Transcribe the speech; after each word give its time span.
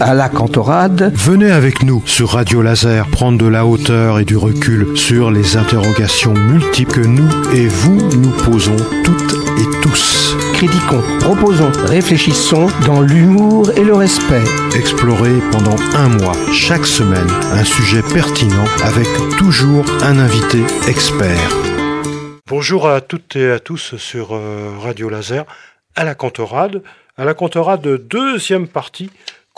à 0.00 0.14
la 0.14 0.28
cantorade. 0.28 1.12
Venez 1.14 1.50
avec 1.50 1.82
nous 1.82 2.02
sur 2.06 2.30
Radio 2.30 2.62
Laser 2.62 3.06
prendre 3.08 3.38
de 3.38 3.46
la 3.46 3.66
hauteur 3.66 4.18
et 4.18 4.24
du 4.24 4.36
recul 4.36 4.96
sur 4.96 5.30
les 5.30 5.56
interrogations 5.56 6.34
multiples 6.34 6.90
que 6.90 7.06
nous 7.06 7.28
et 7.54 7.68
vous 7.68 7.96
nous 8.16 8.30
posons 8.30 8.76
toutes 9.04 9.34
et 9.58 9.80
tous. 9.82 10.36
Critiquons, 10.54 11.02
proposons, 11.20 11.70
réfléchissons 11.84 12.66
dans 12.84 13.00
l'humour 13.00 13.70
et 13.76 13.84
le 13.84 13.94
respect. 13.94 14.42
Explorez 14.74 15.40
pendant 15.52 15.76
un 15.94 16.08
mois, 16.08 16.36
chaque 16.52 16.86
semaine, 16.86 17.28
un 17.52 17.64
sujet 17.64 18.02
pertinent 18.02 18.64
avec 18.82 19.06
toujours 19.38 19.84
un 20.02 20.18
invité 20.18 20.58
expert. 20.88 21.50
Bonjour 22.48 22.88
à 22.88 23.00
toutes 23.00 23.36
et 23.36 23.50
à 23.52 23.60
tous 23.60 23.96
sur 23.96 24.34
euh, 24.34 24.72
Radio 24.80 25.08
Laser, 25.08 25.44
à 25.94 26.04
la 26.04 26.14
cantorade. 26.14 26.82
À 27.16 27.24
la 27.24 27.34
cantorade, 27.34 27.86
deuxième 28.08 28.66
partie 28.66 29.10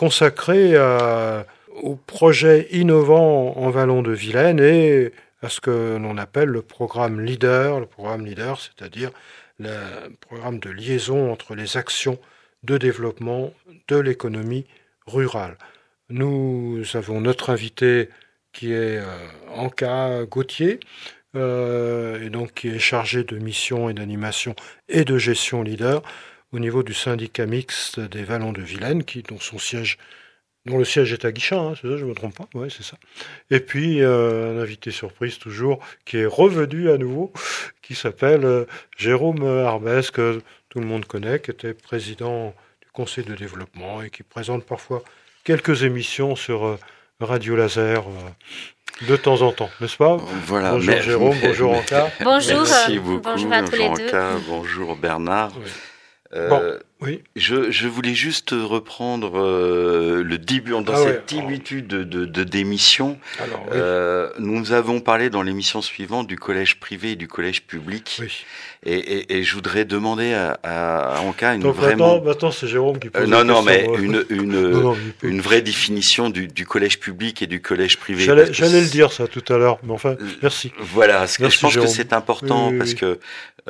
consacrée 0.02 0.76
à, 0.76 1.46
au 1.80 1.94
projet 1.94 2.66
innovant 2.72 3.56
en 3.56 3.70
Vallon 3.70 4.02
de 4.02 4.10
Vilaine 4.10 4.58
et 4.58 5.12
à 5.42 5.48
ce 5.48 5.60
que 5.60 5.96
l'on 5.96 6.18
appelle 6.18 6.48
le 6.48 6.60
programme 6.60 7.20
LEADER, 7.20 7.76
le 7.78 7.86
programme 7.86 8.26
LEADER, 8.26 8.54
c'est-à-dire 8.58 9.12
le 9.60 9.70
programme 10.20 10.58
de 10.58 10.70
liaison 10.70 11.30
entre 11.30 11.54
les 11.54 11.76
actions 11.76 12.18
de 12.64 12.78
développement 12.78 13.54
de 13.86 13.96
l'économie 13.96 14.66
rurale. 15.06 15.56
Nous 16.08 16.82
avons 16.94 17.20
notre 17.20 17.50
invité 17.50 18.08
qui 18.52 18.72
est 18.72 18.98
euh, 18.98 19.04
Anka 19.54 20.24
Gauthier, 20.24 20.80
euh, 21.36 22.20
et 22.20 22.28
donc 22.28 22.54
qui 22.54 22.70
est 22.70 22.80
chargé 22.80 23.22
de 23.22 23.38
mission 23.38 23.88
et 23.88 23.94
d'animation 23.94 24.56
et 24.88 25.04
de 25.04 25.16
gestion 25.16 25.62
leader 25.62 26.02
au 26.52 26.58
niveau 26.58 26.82
du 26.82 26.94
syndicat 26.94 27.46
mixte 27.46 27.98
des 28.00 28.24
Vallons 28.24 28.52
de 28.52 28.62
Vilaine, 28.62 29.04
qui, 29.04 29.22
dont 29.22 29.40
son 29.40 29.58
siège 29.58 29.98
dont 30.64 30.78
le 30.78 30.84
siège 30.84 31.12
est 31.12 31.24
à 31.24 31.32
Guichin, 31.32 31.58
hein, 31.58 31.72
c'est 31.74 31.88
ça, 31.88 31.96
je 31.96 32.04
ne 32.04 32.10
me 32.10 32.14
trompe 32.14 32.36
pas, 32.36 32.46
ouais, 32.54 32.68
c'est 32.70 32.84
ça. 32.84 32.96
Et 33.50 33.58
puis 33.58 34.00
euh, 34.00 34.56
un 34.56 34.62
invité 34.62 34.92
surprise 34.92 35.38
toujours, 35.38 35.80
qui 36.04 36.18
est 36.18 36.26
revenu 36.26 36.88
à 36.90 36.98
nouveau, 36.98 37.32
qui 37.82 37.96
s'appelle 37.96 38.44
euh, 38.44 38.64
Jérôme 38.96 39.44
Arbès, 39.44 40.02
que 40.12 40.40
tout 40.68 40.78
le 40.78 40.86
monde 40.86 41.04
connaît, 41.04 41.40
qui 41.40 41.50
était 41.50 41.74
président 41.74 42.54
du 42.80 42.88
conseil 42.92 43.24
de 43.24 43.34
développement 43.34 44.02
et 44.02 44.10
qui 44.10 44.22
présente 44.22 44.64
parfois 44.64 45.02
quelques 45.42 45.82
émissions 45.82 46.36
sur 46.36 46.64
euh, 46.64 46.78
Radio 47.18 47.56
Laser 47.56 48.04
de 49.08 49.16
temps 49.16 49.42
en 49.42 49.50
temps, 49.50 49.70
n'est-ce 49.80 49.96
pas? 49.96 50.16
Voilà. 50.46 50.72
Bonjour 50.72 51.00
Jérôme, 51.00 51.36
bonjour 51.42 51.72
Anka. 51.72 52.08
Bonjour, 52.22 52.60
Merci 52.60 52.98
beaucoup. 53.00 53.20
bonjour 53.20 53.52
à 53.52 53.62
tous 53.62 53.72
les 53.72 53.78
bonjour 53.78 53.96
deux. 53.96 54.06
Anka, 54.06 54.30
bonjour 54.46 54.96
Bernard. 54.96 55.52
Oui. 55.56 55.70
Euh, 56.34 56.48
Bon, 56.48 56.78
oui. 57.02 57.22
je, 57.36 57.70
je 57.70 57.88
voulais 57.88 58.14
juste 58.14 58.50
reprendre 58.52 59.38
euh, 59.38 60.22
le 60.22 60.38
début, 60.38 60.70
dans 60.72 60.84
Ah 60.92 60.96
cette 60.96 61.32
ouais. 61.32 61.42
habitude 61.42 61.86
de, 61.86 62.02
de, 62.04 62.24
de 62.24 62.44
démission. 62.44 63.18
Alors, 63.38 63.62
oui. 63.66 63.72
Euh, 63.74 64.30
nous 64.38 64.72
avons 64.72 65.00
parlé 65.00 65.30
dans 65.30 65.42
l'émission 65.42 65.82
suivante 65.82 66.26
du 66.26 66.36
collège 66.36 66.80
privé 66.80 67.12
et 67.12 67.16
du 67.16 67.28
collège 67.28 67.62
public. 67.62 68.18
oui. 68.20 68.32
Et, 68.84 68.96
et, 68.96 69.36
et 69.38 69.44
je 69.44 69.54
voudrais 69.54 69.84
demander 69.84 70.32
à, 70.34 70.58
à 70.64 71.20
Anka 71.20 71.54
une 71.54 71.60
Donc 71.60 71.76
vraiment... 71.76 72.14
maintenant, 72.16 72.24
maintenant 72.26 72.50
c'est 72.50 72.66
Jérôme 72.66 72.98
qui 72.98 73.10
pose 73.10 73.22
Euh, 73.22 73.26
non, 73.28 73.44
non, 73.44 73.62
mais 73.62 73.88
ouais. 73.88 73.98
une, 74.02 74.24
une, 74.28 74.70
Non, 74.72 74.80
non, 74.82 74.96
une 75.22 75.40
vraie 75.40 75.62
définition 75.62 76.30
du, 76.30 76.48
du 76.48 76.66
collège 76.66 76.98
public 76.98 77.42
et 77.42 77.46
du 77.46 77.62
collège 77.62 77.96
privé. 77.98 78.24
J'allais 78.24 78.80
le 78.80 78.88
dire 78.90 79.12
ça 79.12 79.28
tout 79.28 79.44
à 79.52 79.56
l'heure, 79.56 79.78
mais 79.84 79.92
enfin, 79.92 80.16
Euh, 80.20 80.26
merci. 80.42 80.72
Voilà, 80.80 81.26
que 81.28 81.48
je 81.48 81.60
pense 81.60 81.72
Jérôme. 81.74 81.86
que 81.88 81.94
c'est 81.94 82.12
important 82.12 82.70
Oui, 82.70 82.78
parce 82.78 82.94
que 82.94 83.20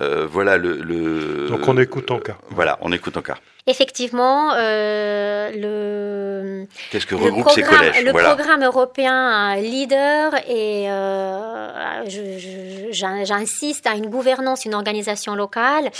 euh, 0.00 0.26
voilà 0.26 0.56
le, 0.56 0.80
le. 0.80 1.48
Donc 1.50 1.68
on 1.68 1.76
écoute 1.76 2.10
Anka. 2.10 2.38
Voilà, 2.48 2.78
on 2.80 2.90
écoute 2.90 3.14
Anka. 3.14 3.21
Effectivement, 3.68 4.54
euh, 4.56 5.50
le, 5.54 6.66
Qu'est-ce 6.90 7.06
que 7.06 7.14
le 7.14 7.22
regroupe 7.22 7.48
ces 7.50 7.62
programme, 7.62 7.86
collèges 7.90 8.04
le 8.04 8.10
Voilà. 8.10 8.34
programme 8.34 8.64
européen 8.64 9.54
Leader 9.56 10.34
et 10.48 10.90
euh, 10.90 12.04
je- 12.08 12.38
je- 12.38 12.90
j'in- 12.90 13.22
j'insiste 13.24 13.86
à 13.86 13.94
une 13.94 14.08
gouvernance, 14.10 14.64
une 14.64 14.74
organisation 14.74 15.36
locale. 15.36 15.90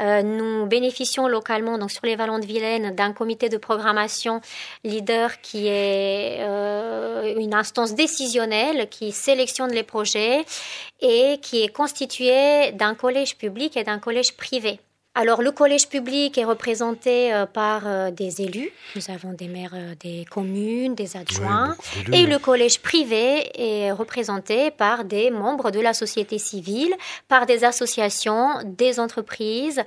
Euh, 0.00 0.22
nous 0.22 0.64
bénéficions 0.64 1.28
localement, 1.28 1.76
donc 1.76 1.90
sur 1.90 2.06
les 2.06 2.16
Vallons 2.16 2.38
de 2.38 2.46
Vilaine, 2.46 2.94
d'un 2.94 3.12
comité 3.12 3.50
de 3.50 3.58
programmation 3.58 4.40
Leader 4.84 5.42
qui 5.42 5.68
est 5.68 6.40
une 7.36 7.52
instance 7.54 7.94
décisionnelle 7.94 8.88
qui 8.88 9.12
sélectionne 9.12 9.72
les 9.72 9.82
projets 9.82 10.44
et 11.02 11.38
qui 11.42 11.62
est 11.64 11.68
constitué 11.68 12.72
d'un 12.72 12.94
collège 12.94 13.36
public 13.36 13.76
et 13.76 13.84
d'un 13.84 13.98
collège 13.98 14.36
privé. 14.38 14.80
Alors, 15.20 15.42
le 15.42 15.50
collège 15.50 15.86
public 15.86 16.38
est 16.38 16.44
représenté 16.44 17.34
euh, 17.34 17.44
par 17.44 17.82
euh, 17.84 18.10
des 18.10 18.40
élus. 18.40 18.70
Nous 18.96 19.10
avons 19.10 19.34
des 19.34 19.48
maires 19.48 19.74
euh, 19.74 19.92
des 20.00 20.24
communes, 20.24 20.94
des 20.94 21.14
adjoints. 21.14 21.76
Oui. 22.08 22.20
Et 22.22 22.26
le 22.26 22.38
collège 22.38 22.80
privé 22.80 23.50
est 23.54 23.92
représenté 23.92 24.70
par 24.70 25.04
des 25.04 25.30
membres 25.30 25.70
de 25.72 25.78
la 25.78 25.92
société 25.92 26.38
civile, 26.38 26.94
par 27.28 27.44
des 27.44 27.64
associations, 27.64 28.62
des 28.64 28.98
entreprises, 28.98 29.82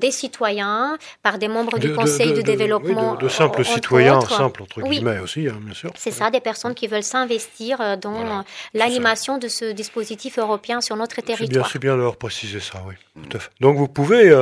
des 0.00 0.10
citoyens, 0.10 0.98
par 1.22 1.38
des 1.38 1.46
membres 1.46 1.78
du 1.78 1.92
conseil 1.92 2.32
de, 2.32 2.42
développement. 2.42 3.12
oui, 3.12 3.18
de, 3.22 3.28
simples 3.28 3.64
citoyens, 3.64 4.18
autres. 4.18 4.36
simples 4.36 4.64
entre 4.64 4.82
Oui. 4.82 4.96
guillemets 4.96 5.20
aussi, 5.20 5.46
hein, 5.46 5.58
bien 5.60 5.74
sûr. 5.74 5.90
C'est 5.94 6.10
ça, 6.10 6.30
des 6.30 6.40
personnes 6.40 6.74
qui 6.74 6.88
veulent 6.88 7.04
s'investir 7.04 7.78
dans 7.98 8.10
Voilà, 8.10 8.44
l'animation 8.74 9.38
de 9.38 9.46
ce 9.46 9.66
dispositif 9.66 10.38
européen 10.38 10.80
sur 10.80 10.96
notre 10.96 11.22
bien, 11.22 11.36
territoire. 11.36 11.70
c'est 11.70 11.78
bien 11.78 11.96
de 11.96 12.02
leur 12.02 12.16
préciser 12.16 12.58
ça, 12.58 12.82
oui. 12.88 12.94
Tout 13.28 13.36
à 13.36 13.40
fait. 13.40 13.50
Donc 13.60 13.76
vous 13.76 13.86
pouvez 13.86 14.34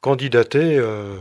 candidater 0.00 0.78
euh, 0.78 1.16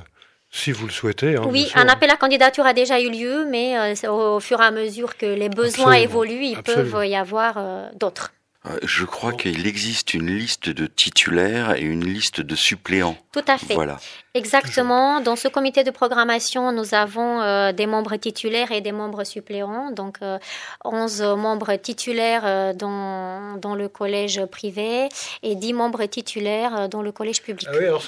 si 0.52 0.72
vous 0.72 0.86
le 0.86 0.92
souhaitez. 0.92 1.36
hein, 1.36 1.44
Oui, 1.50 1.72
un 1.76 1.88
appel 1.88 2.10
à 2.12 2.18
candidature 2.18 2.66
a 2.66 2.74
déjà 2.74 3.00
eu 3.00 3.10
lieu, 3.10 3.46
mais 3.50 3.78
euh, 3.78 4.10
au, 4.12 4.36
au 4.36 4.40
fur 4.40 4.60
et 4.62 4.66
à 4.66 4.72
mesure 4.72 5.18
que 5.18 5.26
les 5.26 5.50
besoins 5.50 5.94
Absolument, 5.94 5.94
évoluent, 6.04 6.46
il 6.46 6.58
absolument. 6.58 6.98
peut 7.00 7.08
y 7.08 7.16
avoir 7.16 7.54
euh, 7.58 7.90
d'autres. 7.96 8.33
Euh, 8.66 8.78
Je 8.84 9.04
crois 9.04 9.34
qu'il 9.34 9.68
existe 9.68 10.14
une 10.14 10.28
liste 10.28 10.70
de 10.70 10.88
titulaires 10.88 11.76
et 11.76 11.82
une 11.82 12.06
liste 12.06 12.40
de 12.40 12.56
suppléants. 12.56 13.18
Tout 13.34 13.44
à 13.48 13.58
fait. 13.58 13.74
Voilà. 13.74 13.98
Exactement. 14.36 15.20
Dans 15.22 15.36
ce 15.36 15.48
comité 15.50 15.84
de 15.84 15.92
programmation, 15.92 16.72
nous 16.72 16.94
avons 16.96 17.42
euh, 17.42 17.72
des 17.74 17.86
membres 17.88 18.16
titulaires 18.16 18.72
et 18.72 18.82
des 18.82 18.92
membres 18.94 19.24
suppléants. 19.26 19.92
Donc, 19.92 20.18
euh, 20.22 20.38
11 20.86 21.22
membres 21.38 21.76
titulaires 21.76 22.44
euh, 22.46 22.74
dans, 22.74 23.58
dans 23.58 23.76
le 23.76 23.90
collège 23.90 24.44
privé 24.46 25.10
et 25.44 25.56
10 25.56 25.74
membres 25.74 26.06
titulaires 26.06 26.76
euh, 26.78 26.88
dans 26.88 27.02
le 27.02 27.12
collège 27.12 27.42
public. 27.42 27.68
Ah 27.72 27.76
oui, 27.78 27.86
alors 27.86 28.04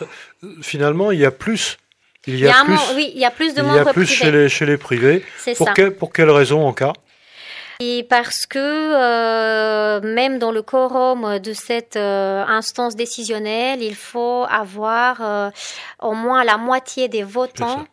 finalement, 0.62 1.12
il 1.12 1.20
y 1.20 1.26
a 1.26 1.32
plus. 1.32 1.78
Il 2.28 2.36
y 2.36 2.38
Il 2.40 2.44
y 2.46 2.48
a, 2.48 2.58
a 2.58 2.62
un 2.62 2.66
plus, 2.66 2.80
oui, 2.96 3.12
il 3.14 3.20
y 3.20 3.26
a 3.26 3.30
plus 3.30 3.54
de 3.54 3.60
il 3.62 3.66
y 3.66 3.68
membres 3.68 3.90
a 3.90 3.94
plus 3.94 4.06
privés. 4.06 4.16
chez 4.16 4.32
les, 4.32 4.50
chez 4.50 4.66
les 4.66 4.78
privés. 4.78 5.24
C'est 5.38 5.56
Pour, 5.56 5.68
ça. 5.68 5.74
quelle- 5.74 5.94
pour 5.96 6.12
quelle 6.12 6.32
raison 6.32 6.66
en 6.66 6.74
cas? 6.74 6.94
Et 7.80 8.04
parce 8.10 8.46
que 8.46 8.60
euh, 8.60 10.02
même 10.02 10.40
dans 10.40 10.52
le 10.52 10.62
quorum 10.62 11.40
de 11.40 11.54
cette 11.54 11.96
euh, 11.98 12.44
instance 12.48 12.96
décisionnelle, 12.96 13.82
il 13.82 13.96
faut 13.96 14.46
avoir 14.50 15.18
euh, 15.22 15.50
au 16.02 16.14
moins 16.14 16.44
la 16.44 16.58
moitié 16.58 17.08
des 17.08 17.24
votants 17.24 17.86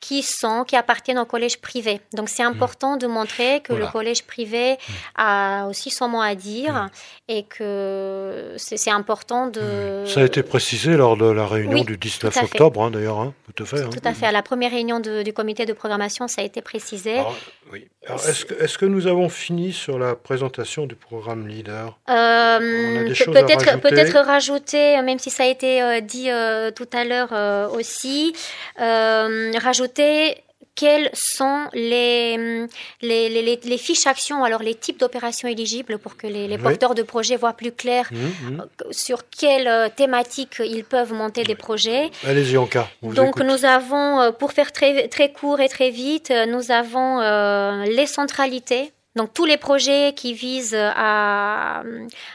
qui 0.00 0.24
sont 0.24 0.64
qui 0.64 0.74
appartiennent 0.74 1.20
au 1.20 1.24
collège 1.26 1.60
privé. 1.60 2.00
Donc 2.12 2.28
c'est 2.28 2.42
important 2.42 2.96
de 2.96 3.06
montrer 3.06 3.60
que 3.60 3.72
Voilà. 3.72 3.86
le 3.86 3.92
collège 3.92 4.24
privé 4.24 4.76
a 5.14 5.66
aussi 5.68 5.90
son 5.90 6.08
mot 6.08 6.20
à 6.20 6.34
dire 6.34 6.88
et 7.28 7.44
que 7.44 8.54
c'est 8.56 8.90
important 8.90 9.46
de 9.46 10.02
Ça 10.06 10.20
a 10.20 10.24
été 10.24 10.42
précisé 10.42 10.96
lors 10.96 11.16
de 11.16 11.26
la 11.26 11.46
réunion 11.46 11.74
oui, 11.78 11.84
du 11.84 11.96
19 11.96 12.32
tout 12.32 12.38
à 12.40 12.42
fait. 12.42 12.46
octobre, 12.46 12.82
hein, 12.82 12.90
d'ailleurs. 12.90 13.20
hein, 13.20 13.32
tout 13.54 13.62
à 13.62 13.66
fait. 13.66 13.80
hein. 13.82 13.90
tout 13.92 14.00
à 14.08 14.12
fait 14.12 14.26
à 14.26 14.32
la 14.32 14.42
première 14.42 14.72
réunion 14.72 14.98
de- 14.98 15.22
du 15.22 15.32
comité 15.32 15.66
de 15.66 15.72
programmation 15.72 16.26
ça 16.26 16.42
a 16.42 16.44
été 16.44 16.62
précisé. 16.62 17.18
Alors, 17.20 17.36
oui. 17.72 17.88
Alors, 18.06 18.20
est-ce, 18.28 18.76
que, 18.78 18.84
nous 18.84 19.06
avons 19.06 19.28
fini 19.28 19.72
sur 19.72 19.98
la 19.98 20.14
présentation 20.14 20.86
du 20.86 20.94
programme 20.94 21.48
Leader? 21.48 21.98
On 22.08 22.12
a 22.12 22.58
Euh, 22.60 23.08
peut- 23.08 23.32
peut-être 23.32 23.64
rajouter. 23.66 23.88
peut-être 23.88 24.18
rajouter, 24.20 25.02
même 25.02 25.18
si 25.18 25.30
ça 25.30 25.44
a 25.44 25.46
été 25.46 25.82
euh, 25.82 26.00
dit 26.00 26.30
euh, 26.30 26.70
tout 26.70 26.88
à 26.92 27.04
l'heure 27.04 27.30
euh, 27.32 27.68
aussi, 27.68 28.34
euh, 28.80 29.52
rajouter 29.62 30.36
quelles 30.74 31.10
sont 31.12 31.66
les, 31.74 32.34
hum, 32.38 32.66
les, 33.02 33.28
les, 33.28 33.42
les- 33.42 33.60
les 33.62 33.78
fiches 33.78 34.06
actions, 34.06 34.42
alors 34.44 34.62
les 34.62 34.74
types 34.74 34.98
d'opérations 34.98 35.46
éligibles 35.48 35.98
pour 35.98 36.16
que 36.16 36.26
les, 36.26 36.48
Oui. 36.48 36.58
porteurs 36.58 36.94
de 36.94 37.02
projets 37.02 37.36
voient 37.36 37.52
plus 37.52 37.72
clair 37.72 38.08
hum. 38.12 38.60
euh, 38.80 38.84
sur 38.90 39.18
quelle 39.28 39.68
euh, 39.68 39.88
thématique 39.94 40.56
ils 40.64 40.84
peuvent 40.84 41.12
monter 41.12 41.44
des 41.44 41.54
projets. 41.54 42.10
Allez-y, 42.26 42.56
Anka. 42.56 42.88
Donc 43.02 43.36
écoute. 43.36 43.42
nous 43.44 43.64
avons, 43.64 44.20
euh, 44.20 44.30
pour 44.32 44.52
faire 44.52 44.72
très, 44.72 45.08
très 45.08 45.30
court 45.32 45.60
et 45.60 45.68
très 45.68 45.90
vite, 45.90 46.30
euh, 46.30 46.46
nous 46.46 46.70
avons 46.70 47.20
euh, 47.20 47.84
les 47.84 48.06
centralités 48.06 48.92
Donc 49.14 49.34
tous 49.34 49.44
les 49.44 49.58
projets 49.58 50.14
qui 50.14 50.32
visent 50.32 50.74
à, 50.76 51.82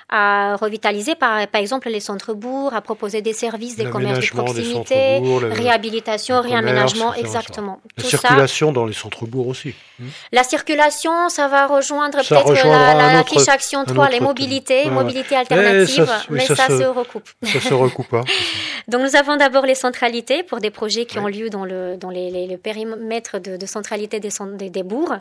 à 0.09 0.55
revitaliser, 0.57 1.15
par, 1.15 1.47
par 1.47 1.59
exemple 1.59 1.89
les 1.89 1.99
centres-bourgs, 1.99 2.73
à 2.75 2.81
proposer 2.81 3.21
des 3.21 3.33
services, 3.33 3.75
des 3.75 3.89
commerces 3.89 4.19
de 4.19 4.37
proximité, 4.37 5.19
réhabilitation, 5.51 6.39
réaménagement, 6.41 7.15
exactement. 7.15 7.81
La 7.97 8.03
circulation 8.03 8.71
dans 8.71 8.85
les 8.85 8.93
centres-bourgs 8.93 9.47
aussi. 9.47 9.73
Hmm. 9.99 10.05
La 10.31 10.43
circulation, 10.43 11.29
ça 11.29 11.47
va 11.47 11.65
rejoindre 11.65 12.19
peut-être 12.19 12.53
la, 12.53 13.13
la 13.13 13.23
fiche 13.23 13.47
action 13.47 13.83
3, 13.83 14.09
les 14.09 14.19
mobilités, 14.19 14.83
ouais, 14.83 14.91
mobilité 14.91 15.35
alternative, 15.35 16.07
mais 16.29 16.45
ça, 16.45 16.55
ça, 16.55 16.67
se, 16.67 16.83
recoupe. 16.83 17.27
Ça 17.41 17.59
se 17.59 17.73
recoupe 17.73 18.07
pas. 18.07 18.23
Donc 18.87 19.01
nous 19.01 19.15
avons 19.15 19.35
d'abord 19.35 19.65
les 19.65 19.75
centralités 19.75 20.43
pour 20.43 20.59
des 20.59 20.69
projets 20.69 21.05
qui 21.05 21.17
ont 21.17 21.27
lieu 21.27 21.49
dans 21.49 21.65
le, 21.65 21.97
dans 21.97 22.11
les, 22.11 22.29
de, 22.47 23.57
de 23.57 23.65
centralité 23.65 24.19
des, 24.19 24.29
des, 24.53 24.69
des 24.69 24.83
bourgs. 24.83 25.17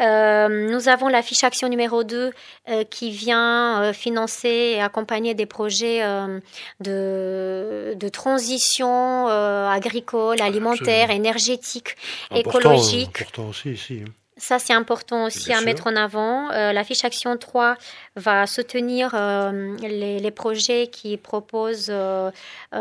Euh, 0.00 0.68
nous 0.68 0.87
avons 0.88 1.08
la 1.08 1.22
fiche 1.22 1.44
action 1.44 1.68
numéro 1.68 2.04
2 2.04 2.32
euh, 2.68 2.84
qui 2.84 3.10
vient 3.10 3.82
euh, 3.82 3.92
financer 3.92 4.74
et 4.76 4.80
accompagner 4.80 5.34
des 5.34 5.46
projets 5.46 6.02
euh, 6.02 6.40
de, 6.80 7.94
de 7.94 8.08
transition 8.08 9.26
agricole, 9.26 10.40
alimentaire, 10.40 11.10
énergétique, 11.10 11.96
important, 12.30 12.58
écologique. 12.58 13.22
Important 13.22 13.48
aussi 13.48 13.70
ici. 13.72 14.04
Ça, 14.38 14.60
c'est 14.60 14.72
important 14.72 15.24
aussi 15.24 15.46
Bien 15.46 15.56
à 15.56 15.58
sûr. 15.58 15.66
mettre 15.66 15.86
en 15.88 15.96
avant. 15.96 16.50
Euh, 16.50 16.72
la 16.72 16.84
fiche 16.84 17.04
Action 17.04 17.36
3 17.36 17.76
va 18.14 18.46
soutenir 18.46 19.10
euh, 19.14 19.76
les, 19.80 20.20
les, 20.20 20.30
projets 20.30 20.86
qui 20.86 21.16
proposent 21.16 21.90
euh, 21.90 22.30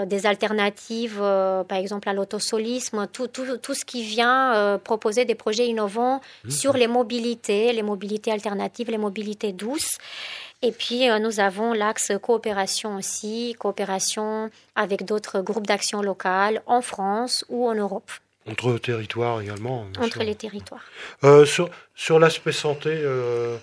des 0.06 0.28
alternatives, 0.28 1.18
par 1.18 1.78
exemple 1.78 2.08
à 2.10 2.14
l'autosolisme, 2.14 3.08
tout, 3.12 3.28
tout, 3.28 3.58
tout, 3.58 3.74
ce 3.74 3.86
qui 3.86 4.04
vient 4.04 4.80
proposer 4.84 5.26
des 5.26 5.36
projets 5.36 5.68
innovants 5.68 6.22
mmh. 6.46 6.50
sur 6.52 6.74
les 6.74 6.88
mobilités, 6.88 7.74
les 7.74 7.82
mobilités 7.82 8.32
alternatives, 8.32 8.92
les 8.92 8.98
mobilités 8.98 9.52
douces. 9.52 9.98
Et 10.62 10.72
puis, 10.72 11.08
nous 11.20 11.40
avons 11.40 11.74
l'axe 11.74 12.12
coopération 12.22 12.96
aussi, 12.96 13.56
coopération 13.60 14.50
avec 14.76 15.06
d'autres 15.06 15.42
groupes 15.42 15.68
d'action 15.68 16.02
locales 16.02 16.62
en 16.66 16.82
France 16.82 17.46
ou 17.50 17.68
en 17.68 17.76
Europe. 17.76 18.12
Entre 18.50 18.78
territoires 18.78 19.42
également. 19.42 19.86
Entre 19.98 20.14
sûr. 20.14 20.24
les 20.24 20.36
territoires. 20.36 20.82
Euh, 21.24 21.46
sur 21.46 21.70
sur 21.96 22.20
l'aspect 22.20 22.52
santé, 22.52 22.92
euh, 22.92 23.58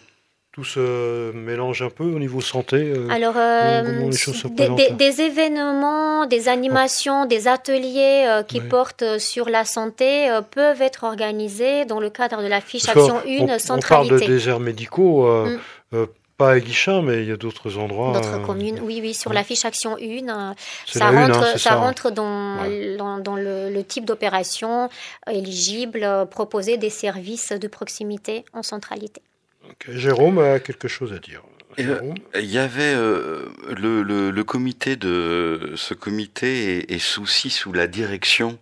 tout 0.53 0.65
se 0.65 1.33
mélange 1.33 1.83
un 1.83 1.91
peu 1.91 2.05
au 2.05 2.19
niveau 2.19 2.41
santé. 2.41 2.77
Euh, 2.77 3.09
Alors, 3.09 3.35
des, 3.35 4.69
des, 4.69 4.91
des, 4.91 5.21
événements, 5.23 6.27
des 6.27 6.49
animations, 6.49 7.23
oh. 7.23 7.27
des 7.27 7.49
ateliers 7.49 8.43
qui 8.47 8.61
portent 8.61 9.19
sur 9.19 9.49
la 9.49 9.65
santé 9.65 10.29
peuvent 10.51 10.83
être 10.83 11.05
organisés 11.05 11.85
dans 11.85 12.01
le 12.01 12.11
cadre 12.11 12.43
de 12.43 12.49
la 12.49 12.61
fiche 12.61 12.87
Parce 12.87 12.99
Action 12.99 13.21
1 13.27 13.55
on, 13.55 13.59
centralité. 13.59 14.15
On 14.15 14.19
parle 14.19 14.21
de 14.21 14.27
déserts 14.27 14.61
médicaux. 14.61 15.27
Mm 15.93 16.07
pas 16.37 16.53
à 16.53 16.61
Guichin, 16.61 17.03
mais 17.03 17.23
il 17.23 17.29
y 17.29 17.33
a 17.33 17.37
d'autres 17.37 17.79
endroits. 17.79 18.13
D'autres 18.13 18.41
euh... 18.41 18.45
communes, 18.45 18.81
oui, 18.83 18.99
oui. 19.01 19.15
Sur 19.15 19.31
ouais. 19.31 19.37
la 19.37 19.45
fiche 19.45 19.65
Action 19.65 19.97
1, 19.97 20.55
ça, 20.87 21.11
rentre, 21.11 21.19
une, 21.19 21.31
hein, 21.31 21.43
ça, 21.53 21.59
ça, 21.59 21.75
rentre 21.77 22.11
dans, 22.11 22.63
ouais. 22.63 22.97
dans, 22.97 23.19
dans, 23.19 23.37
le, 23.37 23.71
le 23.71 23.85
type 23.85 24.05
d'opération 24.05 24.89
éligible, 25.31 26.07
proposer 26.31 26.77
des 26.77 26.91
services 26.91 27.53
de 27.53 27.69
proximité 27.69 28.45
en 28.53 28.63
centralité. 28.63 29.23
Okay. 29.71 29.97
Jérôme 29.97 30.39
a 30.39 30.61
quelque 30.61 30.89
chose 30.89 31.13
à 31.13 31.19
dire. 31.19 31.43
Euh, 31.81 32.15
il 32.37 32.51
y 32.51 32.59
avait 32.59 32.95
euh, 32.95 33.47
le, 33.77 34.03
le, 34.03 34.31
le, 34.31 34.45
comité 34.45 34.95
de 34.95 35.73
ce 35.75 35.93
comité 35.93 36.79
est, 36.79 36.91
est 36.93 36.99
sous, 37.01 37.27
sous 37.27 37.73
la 37.73 37.89
direction 37.89 38.59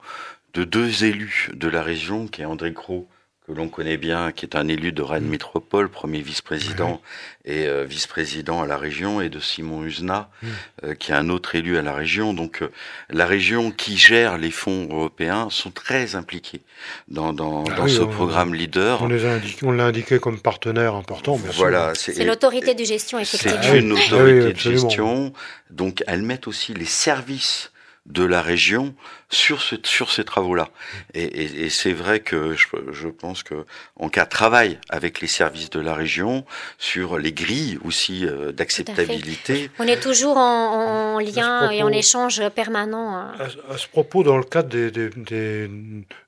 de 0.55 0.65
deux 0.65 1.05
élus 1.05 1.51
de 1.55 1.69
la 1.69 1.83
région, 1.83 2.27
qui 2.27 2.43
est 2.43 2.47
André 2.47 2.71
Gros 2.73 3.07
que 3.47 3.53
l'on 3.53 3.69
connaît 3.69 3.97
bien, 3.97 4.31
qui 4.31 4.47
est 4.47 4.55
un 4.55 4.69
élu 4.69 4.93
de 4.93 5.03
Rennes 5.03 5.27
Métropole, 5.27 5.89
premier 5.89 6.21
vice-président 6.21 7.01
et 7.45 7.67
euh, 7.67 7.85
vice-président 7.85 8.63
à 8.63 8.67
la 8.67 8.79
région, 8.79 9.21
et 9.21 9.29
de 9.29 9.41
Simon 9.41 9.83
Usna, 9.83 10.31
mmh. 10.43 10.47
euh, 10.85 10.95
qui 10.95 11.11
est 11.11 11.15
un 11.15 11.29
autre 11.29 11.57
élu 11.57 11.77
à 11.77 11.83
la 11.83 11.93
région. 11.93 12.35
Donc 12.35 12.63
euh, 12.63 12.71
la 13.11 13.27
région 13.27 13.73
qui 13.73 13.97
gère 13.97 14.39
les 14.39 14.53
fonds 14.53 14.87
européens 14.89 15.49
sont 15.51 15.73
très 15.73 16.15
impliqués 16.15 16.61
dans, 17.09 17.33
dans, 17.33 17.65
ah 17.69 17.75
dans 17.75 17.85
oui, 17.85 17.91
ce 17.91 18.03
on, 18.03 18.09
programme 18.09 18.55
leader. 18.55 19.03
On 19.03 19.09
les 19.09 19.25
a 19.25 19.33
indiqué, 19.33 19.67
on 19.67 19.73
l'a 19.73 19.87
indiqué 19.87 20.21
comme 20.21 20.39
partenaire 20.39 20.95
important. 20.95 21.35
Voilà, 21.35 21.95
c'est 21.97 22.25
l'autorité 22.25 22.75
de 22.75 22.85
gestion 22.85 23.19
effectivement. 23.19 23.59
C'est 23.61 23.79
une 23.79 23.93
autorité 23.93 24.41
ah 24.41 24.47
oui, 24.47 24.53
de 24.53 24.59
gestion. 24.59 25.33
Donc 25.71 26.05
elles 26.07 26.23
mettent 26.23 26.47
aussi 26.47 26.75
les 26.75 26.85
services 26.85 27.72
de 28.07 28.25
la 28.25 28.43
région 28.43 28.95
sur, 29.31 29.63
ce, 29.63 29.77
sur 29.85 30.11
ces 30.11 30.25
travaux-là. 30.25 30.71
Et, 31.15 31.23
et, 31.23 31.65
et 31.65 31.71
c'est 31.71 31.93
vrai 31.93 32.21
que 32.21 32.55
je, 32.55 32.67
je, 32.91 33.09
pense 33.09 33.43
que 33.43 33.65
en 33.97 34.09
cas 34.09 34.27
travail 34.27 34.79
avec 34.89 35.21
les 35.21 35.29
services 35.29 35.71
de 35.71 35.79
la 35.81 35.95
région 35.95 36.45
sur 36.79 37.19
les 37.19 37.33
grilles 37.33 37.79
aussi 37.85 38.27
euh, 38.27 38.51
d'acceptabilité. 38.51 39.71
On 39.79 39.87
est 39.87 40.01
toujours 40.01 40.37
en, 40.37 41.15
en 41.15 41.19
lien 41.21 41.59
propos, 41.59 41.73
et 41.73 41.83
en 41.83 41.89
échange 41.91 42.43
permanent. 42.51 43.15
À, 43.15 43.37
à, 43.71 43.79
ce 43.79 43.87
propos, 43.87 44.25
dans 44.25 44.37
le 44.37 44.45
cadre 44.45 44.69
des, 44.69 44.91
des, 44.91 45.11
des, 45.11 45.71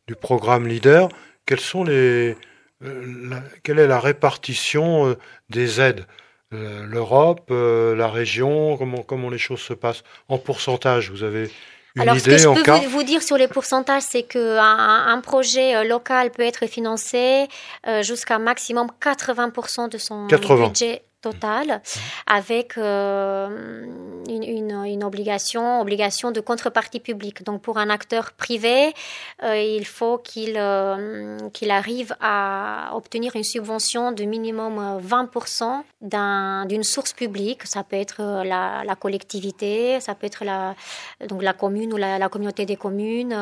du 0.06 0.14
programme 0.14 0.68
Leader, 0.68 1.08
quelles 1.44 1.60
sont 1.60 1.82
les, 1.82 2.36
euh, 2.84 3.28
la, 3.30 3.42
quelle 3.64 3.80
est 3.80 3.88
la 3.88 3.98
répartition 3.98 5.08
euh, 5.08 5.18
des 5.50 5.80
aides? 5.80 6.06
euh, 6.06 6.23
l'Europe, 6.86 7.48
euh, 7.50 7.94
la 7.94 8.08
région, 8.08 8.76
comment, 8.76 9.02
comment 9.02 9.30
les 9.30 9.38
choses 9.38 9.60
se 9.60 9.72
passent 9.72 10.04
en 10.28 10.38
pourcentage 10.38 11.10
Vous 11.10 11.22
avez 11.22 11.50
une 11.94 12.02
Alors, 12.02 12.16
idée 12.16 12.38
ce 12.38 12.48
que 12.48 12.54
je 12.54 12.80
peux 12.80 12.86
vous, 12.88 13.02
dire 13.02 13.22
sur 13.22 13.36
les 13.36 13.48
pourcentages, 13.48 14.02
c'est 14.02 14.24
qu'un 14.24 15.06
un 15.06 15.20
projet 15.20 15.76
euh, 15.76 15.84
local 15.84 16.30
peut 16.30 16.42
être 16.42 16.66
financé 16.66 17.46
jusqu'à 18.02 18.38
maximum 18.38 18.88
80% 19.00 19.90
de 19.90 19.98
son 19.98 20.26
80. 20.26 20.68
budget 20.68 21.02
total 21.24 21.80
avec 22.26 22.68
euh, 22.76 23.48
une, 24.28 24.44
une, 24.58 24.74
une, 24.94 25.04
obligation, 25.10 25.80
obligation 25.80 26.28
de 26.36 26.40
contrepartie 26.50 27.00
publique. 27.00 27.38
Donc 27.48 27.58
pour 27.66 27.76
un 27.84 27.90
acteur 27.98 28.24
privé, 28.44 28.78
euh, 29.42 29.78
il 29.78 29.86
faut 29.86 30.18
qu'il 30.28 30.56
euh, 30.56 31.38
qu'il 31.56 31.70
arrive 31.70 32.10
à 32.20 32.90
obtenir 32.98 33.30
une 33.40 33.48
subvention 33.54 34.12
de 34.18 34.24
minimum 34.34 34.74
20% 35.00 36.68
d'une 36.70 36.86
source 36.94 37.12
publique. 37.22 37.60
Ça 37.74 37.82
peut 37.88 38.00
être 38.06 38.18
la, 38.52 38.62
la, 38.90 38.96
collectivité, 39.04 39.72
ça 40.06 40.12
peut 40.16 40.26
être 40.30 40.44
la, 40.50 40.74
donc 41.30 41.40
la 41.42 41.54
commune 41.62 41.90
ou 41.94 41.98
la, 42.04 42.18
la 42.24 42.28
communauté 42.28 42.62
des 42.72 42.78
communes, 42.86 43.34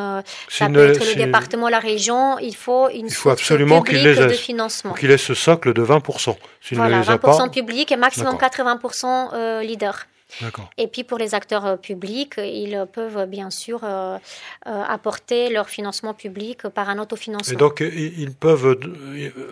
ça 0.58 0.68
peut 0.68 0.86
être 0.90 1.04
le 1.10 1.16
département, 1.24 1.68
la 1.78 1.82
région. 1.92 2.38
Il 2.50 2.56
faut 2.64 2.84
une 3.00 3.06
il 3.06 3.12
faut 3.12 3.30
source 3.30 3.40
absolument 3.40 3.82
publique 3.82 4.02
qu 4.02 4.22
ait, 4.22 4.26
de 4.34 4.40
financement. 4.50 4.94
Qu'il 4.94 5.10
ait 5.10 5.24
ce 5.30 5.34
socle 5.46 5.70
de 5.78 5.84
20%. 5.84 6.36
Voilà, 6.72 7.02
20% 7.02 7.50
public 7.50 7.71
et 7.72 7.96
maximum 7.96 8.36
80% 8.36 9.30
euh, 9.32 9.62
leader. 9.62 10.06
Et 10.78 10.86
puis 10.86 11.04
pour 11.04 11.18
les 11.18 11.34
acteurs 11.34 11.66
euh, 11.66 11.76
publics, 11.76 12.34
ils 12.38 12.86
peuvent 12.92 13.26
bien 13.26 13.50
sûr 13.50 13.80
euh, 13.84 14.18
euh, 14.66 14.82
apporter 14.88 15.50
leur 15.50 15.68
financement 15.68 16.14
public 16.14 16.68
par 16.68 16.88
un 16.88 16.98
autofinancement. 16.98 17.52
Et 17.52 17.56
donc 17.56 17.80
ils 17.80 18.34
peuvent, 18.34 18.78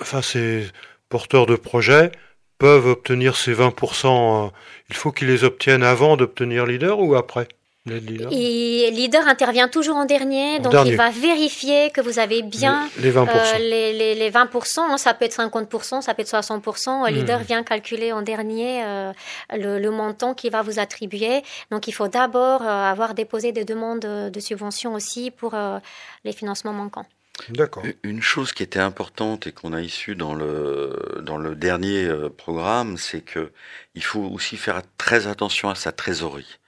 enfin 0.01 0.23
ces 0.23 0.69
porteurs 1.09 1.47
de 1.47 1.57
projets 1.57 2.13
peuvent 2.59 2.87
obtenir 2.87 3.37
ces 3.37 3.55
20%, 3.55 4.51
il 4.91 4.95
faut 4.95 5.13
qu'ils 5.13 5.29
les 5.29 5.45
obtiennent 5.45 5.83
avant 5.83 6.19
d'obtenir 6.19 6.67
leader 6.67 7.01
ou 7.01 7.15
après? 7.15 7.49
Leader. 7.87 8.29
Et 8.31 8.91
leader 8.91 9.27
intervient 9.27 9.67
toujours 9.67 9.97
en 9.97 10.05
dernier, 10.05 10.59
en 10.59 10.63
donc 10.63 10.73
dernier. 10.73 10.91
il 10.91 10.97
va 10.99 11.09
vérifier 11.09 11.91
que 11.91 12.03
vous 12.03 12.19
avez 12.19 12.43
bien 12.43 12.91
les, 12.99 13.05
les 13.05 13.13
20%. 13.13 13.29
Euh, 13.31 13.59
les, 13.59 13.93
les, 13.95 14.15
les 14.15 14.31
20%, 14.31 14.99
ça 14.99 15.15
peut 15.15 15.25
être 15.25 15.39
50%, 15.39 16.03
ça 16.03 16.13
peut 16.13 16.21
être 16.21 16.29
60%. 16.29 17.11
Mmh. 17.11 17.15
Leader 17.15 17.41
vient 17.41 17.63
calculer 17.63 18.13
en 18.13 18.21
dernier 18.21 18.85
euh, 18.85 19.13
le, 19.57 19.79
le, 19.79 19.91
montant 19.91 20.35
qu'il 20.35 20.53
va 20.53 20.61
vous 20.61 20.79
attribuer. 20.79 21.43
Donc 21.71 21.89
il 21.89 21.93
faut 21.93 22.09
d'abord 22.09 22.61
euh, 22.63 22.67
avoir 22.67 23.15
déposé 23.15 23.53
des 23.53 23.65
demandes 23.65 24.01
de 24.01 24.41
subvention 24.41 24.93
aussi 24.93 25.31
pour 25.31 25.55
euh, 25.55 25.79
les 26.25 26.33
financements 26.33 26.75
manquants. 26.75 27.07
D'accord. 27.49 27.83
Une 28.03 28.21
chose 28.21 28.53
qui 28.53 28.63
était 28.63 28.81
importante 28.81 29.47
et 29.47 29.53
qu'on 29.53 29.73
a 29.73 29.81
issue 29.81 30.15
dans 30.15 30.35
le 30.35 31.23
dans 31.23 31.39
le 31.39 31.55
dernier 31.55 32.07
programme, 32.37 32.99
c'est 32.99 33.23
que 33.23 33.53
il 33.95 34.05
faut 34.05 34.21
aussi 34.21 34.59
faire 34.59 34.83
très 34.99 35.27
attention 35.27 35.71
à 35.71 35.75
sa 35.75 35.91
trésorerie. 35.91 36.60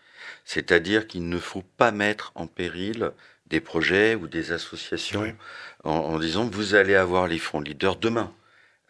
C'est-à-dire 0.45 1.07
qu'il 1.07 1.29
ne 1.29 1.39
faut 1.39 1.65
pas 1.77 1.91
mettre 1.91 2.33
en 2.35 2.47
péril 2.47 3.13
des 3.47 3.61
projets 3.61 4.15
ou 4.15 4.27
des 4.27 4.53
associations 4.53 5.23
oui. 5.23 5.35
en, 5.85 5.91
en, 5.91 6.19
disant 6.19 6.49
vous 6.51 6.75
allez 6.75 6.95
avoir 6.95 7.29
les 7.29 7.39
fonds 7.39 7.61
leaders 7.61 7.97
demain. 7.97 8.33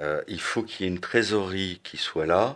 Euh, 0.00 0.22
il 0.28 0.40
faut 0.40 0.62
qu'il 0.62 0.86
y 0.86 0.88
ait 0.88 0.92
une 0.92 1.00
trésorerie 1.00 1.80
qui 1.84 1.96
soit 1.96 2.26
là. 2.26 2.54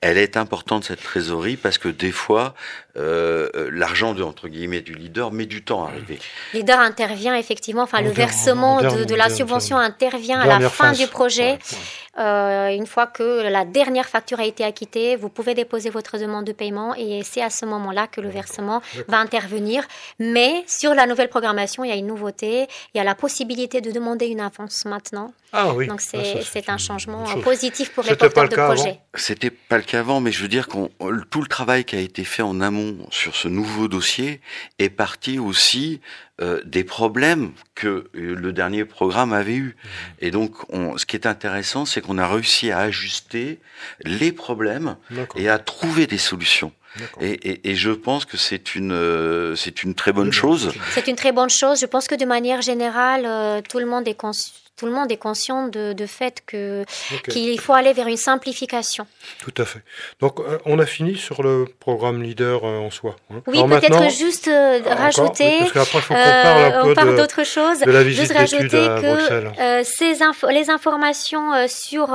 Elle 0.00 0.18
est 0.18 0.36
importante 0.36 0.84
cette 0.84 1.02
trésorerie 1.02 1.56
parce 1.56 1.78
que 1.78 1.88
des 1.88 2.12
fois 2.12 2.54
euh, 2.96 3.68
l'argent 3.72 4.14
de 4.14 4.22
entre 4.22 4.48
guillemets 4.48 4.80
du 4.82 4.94
leader 4.94 5.32
met 5.32 5.46
du 5.46 5.64
temps 5.64 5.84
à 5.84 5.88
arriver. 5.88 6.20
Le 6.52 6.60
leader 6.60 6.78
intervient 6.78 7.34
effectivement, 7.34 7.82
enfin 7.82 8.00
le 8.00 8.10
versement 8.10 8.80
de, 8.80 9.04
de, 9.04 9.14
la 9.14 9.28
subvention 9.28 9.76
intervient 9.76 10.38
à 10.38 10.58
la 10.60 10.70
fin, 10.70 10.92
du 10.92 11.06
projet. 11.08 11.52
Ouais, 11.52 11.52
ouais 11.54 12.03
une 12.16 12.86
fois 12.86 13.06
que 13.06 13.42
la 13.42 13.64
dernière 13.64 14.08
facture 14.08 14.40
a 14.40 14.44
été 14.44 14.64
acquittée, 14.64 15.16
vous 15.16 15.28
pouvez 15.28 15.54
déposer 15.54 15.90
votre 15.90 16.18
demande 16.18 16.44
de 16.44 16.52
paiement 16.52 16.94
et 16.94 17.22
c'est 17.24 17.42
à 17.42 17.50
ce 17.50 17.64
moment-là 17.66 18.06
que 18.06 18.20
le 18.20 18.28
versement 18.28 18.82
va 19.08 19.18
intervenir. 19.18 19.84
Mais 20.18 20.64
sur 20.66 20.94
la 20.94 21.06
nouvelle 21.06 21.28
programmation, 21.28 21.84
il 21.84 21.88
y 21.88 21.92
a 21.92 21.96
une 21.96 22.06
nouveauté. 22.06 22.66
Il 22.94 22.98
y 22.98 23.00
a 23.00 23.04
la 23.04 23.14
possibilité 23.14 23.80
de 23.80 23.90
demander 23.90 24.26
une 24.26 24.40
avance 24.40 24.84
maintenant. 24.84 25.32
Ah 25.52 25.72
oui. 25.72 25.86
Donc 25.86 26.00
Ah, 26.12 26.18
ça, 26.22 26.40
c'est 26.42 26.68
un 26.68 26.78
changement 26.78 27.24
chose. 27.26 27.42
positif 27.42 27.92
pour 27.92 28.04
les 28.04 28.16
porteurs 28.16 28.44
le 28.44 28.48
de 28.48 28.54
avant 28.60 28.74
C'était 29.14 29.50
pas 29.50 29.76
le 29.76 29.84
cas 29.84 30.00
avant, 30.00 30.20
mais 30.20 30.32
je 30.32 30.42
veux 30.42 30.48
dire 30.48 30.66
qu'on 30.66 30.90
tout 31.30 31.40
le 31.40 31.46
travail 31.46 31.84
qui 31.84 31.96
a 31.96 32.00
été 32.00 32.24
fait 32.24 32.42
en 32.42 32.60
amont 32.60 32.96
sur 33.10 33.36
ce 33.36 33.48
nouveau 33.48 33.86
dossier 33.88 34.40
est 34.78 34.90
parti 34.90 35.38
aussi 35.38 36.00
euh, 36.40 36.60
des 36.64 36.82
problèmes 36.82 37.52
que 37.74 37.86
euh, 37.88 38.34
le 38.34 38.52
dernier 38.52 38.84
programme 38.84 39.32
avait 39.32 39.54
eu. 39.54 39.76
Et 40.20 40.30
donc, 40.30 40.52
on, 40.72 40.98
ce 40.98 41.06
qui 41.06 41.16
est 41.16 41.26
intéressant, 41.26 41.84
c'est 41.84 42.00
qu'on 42.00 42.18
a 42.18 42.26
réussi 42.26 42.72
à 42.72 42.80
ajuster 42.80 43.60
les 44.00 44.32
problèmes 44.32 44.96
et 45.36 45.48
à 45.48 45.58
trouver 45.58 46.06
des 46.06 46.18
solutions. 46.18 46.72
Et, 47.20 47.32
et, 47.32 47.70
et 47.70 47.74
je 47.74 47.90
pense 47.90 48.24
que 48.24 48.36
c'est 48.36 48.74
une 48.74 48.92
euh, 48.92 49.56
c'est 49.56 49.82
une 49.82 49.94
très 49.94 50.12
bonne 50.12 50.32
chose. 50.32 50.72
C'est 50.90 51.08
une 51.08 51.16
très 51.16 51.32
bonne 51.32 51.50
chose. 51.50 51.80
Je 51.80 51.86
pense 51.86 52.06
que 52.06 52.14
de 52.14 52.24
manière 52.24 52.62
générale, 52.62 53.24
euh, 53.26 53.60
tout 53.68 53.78
le 53.78 53.86
monde 53.86 54.06
est 54.06 54.14
conscient. 54.14 54.52
Tout 54.76 54.86
le 54.86 54.92
monde 54.92 55.10
est 55.12 55.16
conscient 55.16 55.68
de, 55.68 55.92
de 55.92 56.06
fait 56.06 56.42
que 56.46 56.84
qu'il 57.30 57.60
faut 57.60 57.74
aller 57.74 57.92
vers 57.92 58.08
une 58.08 58.16
simplification. 58.16 59.06
Tout 59.40 59.54
à 59.58 59.64
fait. 59.64 59.80
Donc, 60.20 60.40
euh, 60.40 60.58
on 60.66 60.78
a 60.80 60.86
fini 60.86 61.16
sur 61.16 61.42
le 61.44 61.66
programme 61.78 62.22
leader 62.22 62.64
euh, 62.64 62.78
en 62.78 62.90
soi. 62.90 63.14
hein. 63.30 63.40
Oui, 63.46 63.58
Alors 63.58 63.68
peut-être 63.80 64.10
juste 64.10 64.48
euh, 64.48 64.80
Encore, 64.80 64.96
rajouter. 64.98 65.58
oui, 65.60 65.70
parce 65.72 65.88
faut 65.88 66.00
qu'on 66.00 66.14
parle 66.14 66.72
un 66.72 66.82
on 66.82 66.86
peu 66.86 66.94
parle 66.94 67.12
de, 67.12 67.16
d'autre 67.16 67.44
chose. 67.44 67.80
de 67.80 67.90
la 67.90 68.02
visite 68.02 68.22
Juste 68.26 68.36
rajouter 68.36 68.78
à 68.88 69.00
que 69.00 69.84
ces 69.84 70.22
infos, 70.22 70.48
les 70.48 70.70
informations 70.70 71.52
sur 71.68 72.08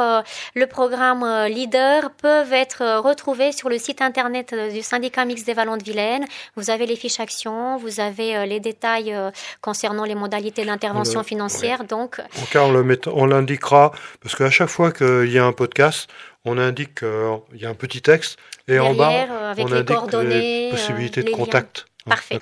le 0.56 0.66
programme 0.68 1.26
Leader 1.48 2.12
peuvent 2.12 2.52
être 2.54 3.00
retrouvées 3.00 3.52
sur 3.54 3.70
le 3.70 3.78
site 3.78 4.02
internet 4.02 4.54
du 4.74 4.82
syndicat 4.82 5.24
mixte 5.26 5.46
des 5.46 5.54
Vallons 5.54 5.78
de 5.78 5.84
Vilaine. 5.84 6.26
Vous 6.58 6.70
avez 6.70 6.86
les 6.86 6.96
fiches 6.96 7.20
actions, 7.22 7.78
vous 7.78 8.00
avez 8.02 8.46
les 8.46 8.60
détails 8.60 9.16
concernant 9.62 10.04
les 10.04 10.16
modalités 10.16 10.66
d'intervention 10.66 11.22
On 11.22 11.24
financière. 11.24 11.84
Donc, 11.86 12.20
cas, 12.50 12.62
on 12.64 12.72
le 12.72 12.84
met- 12.84 13.08
on 13.08 13.26
l'indiquera, 13.26 13.92
parce 14.22 14.36
qu'à 14.36 14.50
chaque 14.50 14.70
fois 14.70 14.92
qu'il 14.92 15.32
y 15.32 15.38
a 15.40 15.46
un 15.46 15.52
podcast, 15.54 16.10
on 16.46 16.58
indique 16.58 16.96
qu'il 17.00 17.60
y 17.62 17.66
a 17.66 17.70
un 17.70 17.74
petit 17.76 18.02
texte, 18.02 18.38
et 18.68 18.80
en 18.80 18.94
bas, 18.94 19.12
euh, 19.12 19.52
avec 19.52 19.66
on 19.66 19.68
les 19.70 19.78
indique 19.80 19.96
coordonnées, 19.96 20.40
les 20.40 20.68
euh, 20.68 20.72
possibilités 20.72 21.24
de 21.24 21.30
liens. 21.30 21.38
contact. 21.38 21.86
Parfait. 22.06 22.40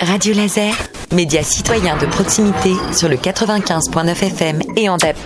Radio 0.00 0.34
Laser, 0.34 0.74
média 1.12 1.42
citoyen 1.42 1.96
de 1.96 2.06
proximité 2.06 2.72
sur 2.92 3.08
le 3.08 3.16
95.9 3.16 4.22
FM 4.22 4.60
et 4.76 4.88
en 4.88 4.96
DAB+. 4.98 5.16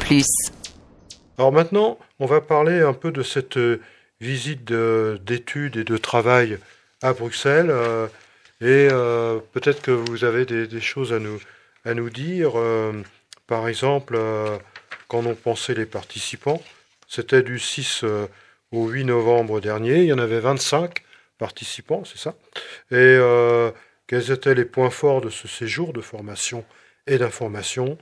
Alors 1.38 1.52
maintenant, 1.52 1.98
on 2.18 2.26
va 2.26 2.40
parler 2.40 2.80
un 2.80 2.92
peu 2.94 3.10
de 3.12 3.22
cette 3.22 3.56
euh, 3.56 3.80
visite 4.20 4.64
de- 4.64 5.20
d'études 5.24 5.76
et 5.76 5.84
de 5.84 5.96
travail 5.96 6.58
à 7.02 7.12
Bruxelles. 7.12 7.68
euh, 7.70 8.06
et 8.60 8.88
euh, 8.90 9.38
peut-être 9.52 9.80
que 9.82 9.92
vous 9.92 10.24
avez 10.24 10.44
des, 10.44 10.66
des 10.66 10.80
choses 10.80 11.12
à 11.12 11.18
nous, 11.20 11.38
à 11.84 11.94
nous 11.94 12.10
dire. 12.10 12.52
euh, 12.56 12.92
par 13.48 13.66
exemple, 13.66 14.14
euh, 14.16 14.56
quand 15.08 15.26
on 15.26 15.34
pensait 15.34 15.74
les 15.74 15.86
participants, 15.86 16.62
c'était 17.08 17.42
du 17.42 17.58
6 17.58 18.02
euh, 18.04 18.26
au 18.70 18.88
8 18.88 19.04
novembre 19.04 19.60
dernier. 19.60 19.96
Il 20.02 20.04
y 20.04 20.12
en 20.12 20.18
avait 20.18 20.38
25 20.38 21.02
participants, 21.38 22.04
c'est 22.04 22.18
ça? 22.18 22.34
Et 22.90 22.96
euh, 22.96 23.70
quels 24.06 24.30
étaient 24.30 24.54
les 24.54 24.66
points 24.66 24.90
forts 24.90 25.22
de 25.22 25.30
ce 25.30 25.48
séjour 25.48 25.92
de 25.92 26.00
formation 26.02 26.64
et 27.06 27.18
d'information? 27.18 27.98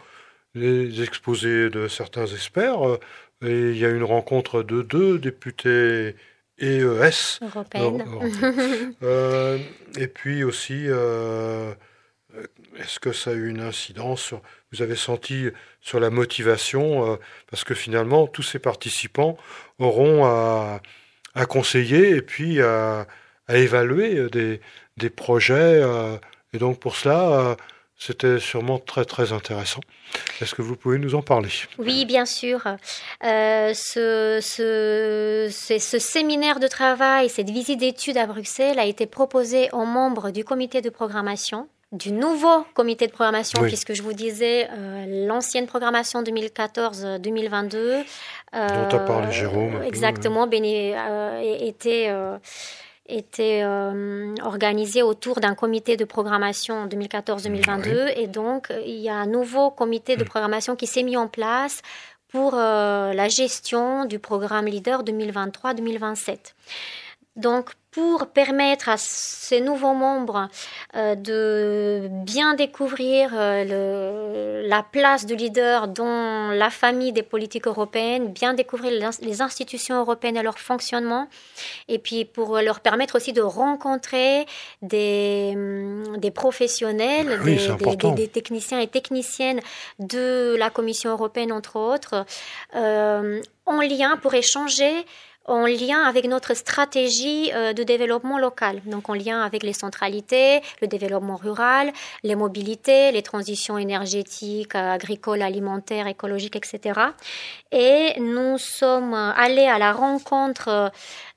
Les 0.54 1.02
exposés 1.02 1.70
de 1.70 1.86
certains 1.86 2.26
experts. 2.26 2.86
euh, 2.86 2.98
et 3.42 3.70
il 3.70 3.78
y 3.78 3.84
a 3.84 3.90
une 3.90 4.02
rencontre 4.04 4.62
de 4.62 4.82
deux 4.82 5.18
députés 5.18 6.16
EES. 6.58 7.38
Européenne. 7.42 8.04
Euh, 9.02 9.58
et 9.98 10.08
puis 10.08 10.42
aussi, 10.42 10.84
euh, 10.86 11.72
est-ce 12.78 12.98
que 13.00 13.12
ça 13.12 13.30
a 13.30 13.34
eu 13.34 13.48
une 13.48 13.60
incidence 13.60 14.20
sur, 14.22 14.40
vous 14.72 14.82
avez 14.82 14.96
senti 14.96 15.48
sur 15.80 16.00
la 16.00 16.10
motivation 16.10 17.12
euh, 17.12 17.16
Parce 17.50 17.64
que 17.64 17.74
finalement, 17.74 18.26
tous 18.26 18.42
ces 18.42 18.58
participants 18.58 19.36
auront 19.78 20.24
à, 20.24 20.80
conseiller 21.48 22.10
et 22.16 22.22
puis 22.22 22.60
à, 22.62 23.06
évaluer 23.48 24.16
euh, 24.18 24.28
des, 24.30 24.60
des 24.96 25.10
projets. 25.10 25.54
euh, 25.82 26.16
et 26.52 26.58
donc 26.58 26.78
pour 26.80 26.96
cela, 26.96 27.28
euh, 27.30 27.54
c'était 27.98 28.38
sûrement 28.38 28.78
très 28.78 29.04
très 29.04 29.32
intéressant. 29.32 29.80
Est-ce 30.40 30.54
que 30.54 30.62
vous 30.62 30.76
pouvez 30.76 30.98
nous 30.98 31.14
en 31.14 31.22
parler? 31.22 31.48
Oui, 31.78 32.04
bien 32.04 32.26
sûr. 32.26 32.62
Euh, 33.24 33.72
ce, 33.74 34.38
ce, 34.42 35.48
c'est- 35.50 35.78
ce 35.78 35.98
séminaire 35.98 36.60
de 36.60 36.68
travail, 36.68 37.28
cette 37.30 37.50
visite 37.50 37.80
d'études 37.80 38.16
à 38.18 38.26
Bruxelles 38.26 38.78
a 38.78 38.84
été 38.84 39.06
proposé 39.06 39.68
aux 39.72 39.84
membres 39.86 40.30
du 40.30 40.44
comité 40.44 40.80
de 40.82 40.90
programmation 40.90 41.68
du 41.92 42.10
nouveau 42.12 42.64
comité 42.74 43.06
de 43.06 43.12
programmation, 43.12 43.60
Oui. 43.62 43.68
puisque 43.68 43.94
je 43.94 44.02
vous 44.02 44.12
disais 44.12 44.68
euh, 44.72 45.26
l'ancienne 45.26 45.66
programmation 45.66 46.22
2014-2022. 46.22 47.76
euh, 47.76 48.88
Dont 48.90 48.96
a 48.96 49.00
parlé 49.00 49.32
Jérôme 49.32 49.78
peu, 49.78 49.84
Exactement, 49.84 50.46
béné- 50.46 50.94
euh, 50.96 51.40
était, 51.60 52.06
euh, 52.08 52.38
était 53.08 53.60
euh, 53.62 54.34
organisée 54.42 55.02
autour 55.02 55.38
d'un 55.40 55.54
comité 55.54 55.96
de 55.96 56.04
programmation 56.04 56.86
2014-2022. 56.86 58.12
Et 58.16 58.26
donc, 58.26 58.70
euh, 58.72 58.82
il 58.84 58.96
y 58.98 59.08
a 59.08 59.14
un 59.14 59.26
nouveau 59.26 59.70
comité 59.70 60.16
de 60.16 60.24
Mm. 60.24 60.28
programmation 60.28 60.74
qui 60.76 60.86
s'est 60.88 61.04
mis 61.04 61.16
en 61.16 61.28
place 61.28 61.82
pour 62.28 62.54
euh, 62.54 63.12
la 63.12 63.28
gestion 63.28 64.04
du 64.06 64.18
programme 64.18 64.66
Leader 64.66 65.04
2023-2027. 65.04 66.54
Donc, 67.36 67.70
pour 67.90 68.26
permettre 68.26 68.88
à 68.90 68.96
ces 68.98 69.60
nouveaux 69.62 69.94
membres 69.94 70.48
euh, 70.96 71.14
de 71.14 72.08
bien 72.10 72.52
découvrir 72.54 73.30
euh, 73.34 73.64
le- 74.62 74.68
la 74.68 74.82
place 74.82 75.24
du 75.24 75.34
leader 75.34 75.88
dans 75.88 76.50
la 76.50 76.68
famille 76.68 77.12
des 77.12 77.22
politiques 77.22 77.66
européennes, 77.66 78.28
bien 78.32 78.52
découvrir 78.52 78.90
les 78.92 79.02
ins- 79.04 79.22
les 79.22 79.40
institutions 79.40 79.96
européennes 79.98 80.36
et 80.36 80.42
leur 80.42 80.58
fonctionnement, 80.58 81.28
et 81.88 81.98
puis 81.98 82.24
pour 82.26 82.58
leur 82.58 82.80
permettre 82.80 83.16
aussi 83.16 83.32
de 83.32 83.40
rencontrer 83.42 84.44
des, 84.82 85.52
hum, 85.54 86.16
des 86.18 86.30
professionnels, 86.30 87.38
Oui, 87.42 87.56
des, 87.78 87.84
des- 87.96 87.96
des 88.14 88.28
techniciens 88.28 88.80
et 88.80 88.88
techniciennes 88.88 89.60
de 89.98 90.54
la 90.58 90.68
Commission 90.70 91.10
européenne, 91.12 91.52
entre 91.52 91.76
autres, 91.76 92.26
euh, 92.74 93.40
en 93.64 93.80
lien 93.80 94.16
pour 94.22 94.34
échanger 94.34 94.92
en 95.46 95.66
lien 95.66 96.02
avec 96.02 96.26
notre 96.26 96.54
stratégie 96.54 97.50
euh, 97.54 97.72
de 97.72 97.82
développement 97.82 98.38
local, 98.38 98.80
donc 98.86 99.08
en 99.08 99.14
lien 99.14 99.42
avec 99.42 99.62
les 99.62 99.72
centralités, 99.72 100.60
le 100.80 100.88
développement 100.88 101.36
rural, 101.36 101.92
les 102.22 102.34
mobilités, 102.34 103.12
les 103.12 103.22
transitions 103.22 103.78
énergétiques, 103.78 104.74
euh, 104.74 104.92
agricoles, 104.92 105.42
alimentaires, 105.42 106.06
écologiques, 106.06 106.56
etc. 106.56 107.00
Et 107.72 108.18
nous 108.20 108.58
sommes 108.58 109.14
allés 109.14 109.66
à 109.66 109.78
la 109.78 109.92
rencontre 109.92 110.68
euh, 110.68 110.88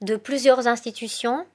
de 0.02 0.16
plusieurs 0.16 0.68
institutions. 0.68 1.46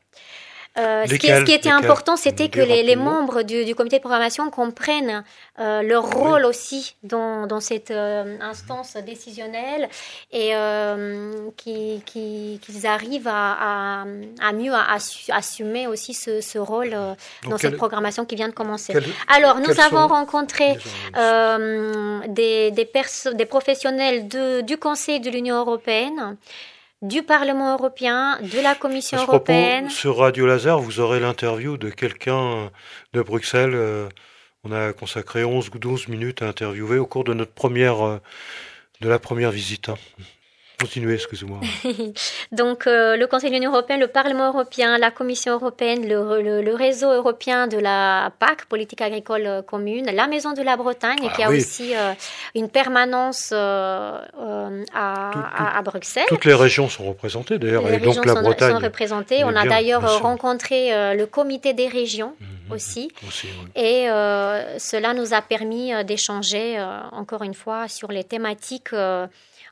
Euh, 0.76 1.04
ce, 1.06 1.14
qui, 1.14 1.26
ce 1.28 1.32
Lesquelles 1.32 1.44
qui 1.44 1.52
était 1.52 1.68
important, 1.70 2.16
c'était 2.16 2.48
que 2.48 2.58
les, 2.58 2.82
membres 2.96 3.42
du, 3.42 3.64
du 3.64 3.76
comité 3.76 3.96
de 3.96 4.00
programmation 4.00 4.50
comprennent 4.50 5.22
euh, 5.60 5.82
leur 5.82 6.10
rôle 6.10 6.44
aussi 6.44 6.96
dans, 7.04 7.46
dans 7.46 7.60
cette 7.60 7.92
euh, 7.92 8.36
instance 8.40 8.96
décisionnelle 8.96 9.88
et 10.32 10.52
qui- 11.56 12.02
qui- 12.04 12.58
qu'ils 12.60 12.86
arrivent 12.88 13.28
à, 13.28 14.02
à- 14.02 14.04
à 14.42 14.52
mieux 14.52 14.72
assu- 14.72 15.30
assumer 15.32 15.86
aussi 15.86 16.12
ce, 16.12 16.40
ce 16.40 16.58
rôle 16.58 16.90
dans 16.90 17.16
quel- 17.50 17.58
cette 17.60 17.76
programmation 17.76 18.24
qui 18.24 18.34
vient 18.34 18.48
de 18.48 18.52
commencer. 18.54 18.94
quel- 18.94 19.04
Alors, 19.28 19.60
nous 19.60 19.78
avons 19.80 20.08
rencontré 20.08 20.76
des, 22.28 22.70
des, 22.72 22.84
perso- 22.84 23.32
des 23.32 23.46
professionnels 23.46 24.28
de- 24.28 24.60
du 24.62 24.76
Conseil 24.76 25.20
de 25.20 25.30
l'Union 25.30 25.56
européenne, 25.56 26.36
du 27.04 27.22
Parlement 27.22 27.74
européen, 27.74 28.38
de 28.40 28.60
la 28.62 28.74
Commission 28.74 29.18
À 29.18 29.20
ce 29.20 29.26
propos, 29.26 29.52
européenne. 29.52 29.90
sur 29.90 30.16
Radio 30.16 30.46
Laser, 30.46 30.78
vous 30.80 31.00
aurez 31.00 31.20
l'interview 31.20 31.76
de 31.76 31.90
quelqu'un 31.90 32.70
de 33.12 33.20
Bruxelles. 33.22 33.74
euh, 33.74 34.08
On 34.64 34.72
a 34.72 34.92
consacré 34.94 35.44
11 35.44 35.70
ou 35.74 35.78
12 35.78 36.08
minutes 36.08 36.40
à 36.40 36.48
interviewer 36.48 36.98
au 36.98 37.06
cours 37.06 37.24
de 37.24 37.34
notre 37.34 37.52
première, 37.52 38.00
euh, 38.02 38.18
de 39.02 39.08
la 39.10 39.18
première 39.18 39.50
visite. 39.50 39.90
Continuez, 40.80 41.14
excusez-moi. 41.14 41.60
Donc, 42.52 42.86
euh, 42.86 43.16
le 43.16 43.26
Conseil 43.28 43.50
de 43.50 43.54
l'Union 43.54 43.70
européenne, 43.70 44.00
le 44.00 44.08
Parlement 44.08 44.48
européen, 44.48 44.98
la 44.98 45.12
Commission 45.12 45.52
européenne, 45.52 46.06
le, 46.08 46.42
le, 46.60 46.74
réseau 46.74 47.12
européen 47.12 47.68
de 47.68 47.78
la 47.78 48.32
PAC, 48.40 48.64
politique 48.64 49.00
agricole 49.00 49.46
euh, 49.46 49.62
commune, 49.62 50.06
la 50.06 50.26
Maison 50.26 50.52
de 50.52 50.62
la 50.62 50.76
Bretagne, 50.76 51.20
ah, 51.22 51.32
qui 51.34 51.42
a 51.44 51.50
aussi 51.50 51.94
euh, 51.94 52.12
une 52.56 52.68
permanence 52.68 53.52
à, 53.52 54.22
à, 54.92 55.82
Bruxelles. 55.82 56.24
Toutes 56.28 56.44
les 56.44 56.54
régions 56.54 56.88
sont 56.88 57.04
représentées, 57.04 57.58
d'ailleurs, 57.58 57.88
et 57.88 57.98
donc 57.98 58.24
la 58.26 58.34
sont, 58.34 58.42
Bretagne. 58.42 58.72
sont 58.72 58.84
représentées. 58.84 59.44
On 59.44 59.54
a 59.54 59.66
d'ailleurs 59.66 60.20
rencontré 60.22 61.14
le 61.14 61.24
comité 61.26 61.72
des 61.72 61.86
régions 61.86 62.34
mhm, 62.40 62.72
aussi. 62.72 63.12
aussi 63.28 63.46
Et 63.76 64.06
cela 64.78 65.14
nous 65.14 65.34
a 65.34 65.40
permis 65.40 65.92
d'échanger, 66.04 66.84
encore 67.12 67.42
une 67.42 67.54
fois, 67.54 67.86
sur 67.86 68.10
les 68.10 68.24
thématiques 68.24 68.92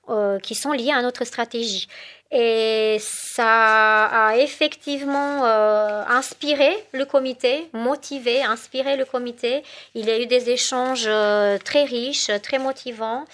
euh, 0.08 0.38
qui 0.40 0.54
sont 0.54 0.72
liées 0.72 0.92
à 0.92 1.00
notre 1.00 1.24
stratégie. 1.24 1.86
Et 2.32 2.96
ça 2.98 4.06
a 4.06 4.36
effectivement 4.36 5.44
euh, 5.44 6.02
inspiré 6.08 6.72
le 6.92 7.04
comité, 7.04 7.68
motivé, 7.72 8.42
inspiré 8.42 8.96
le 8.96 9.04
comité. 9.04 9.62
Il 9.94 10.06
y 10.06 10.10
a 10.10 10.18
eu 10.18 10.26
des 10.26 10.50
échanges 10.50 11.04
euh, 11.06 11.58
très 11.58 11.84
riches, 11.84 12.30
très 12.42 12.58
motivants 12.58 13.26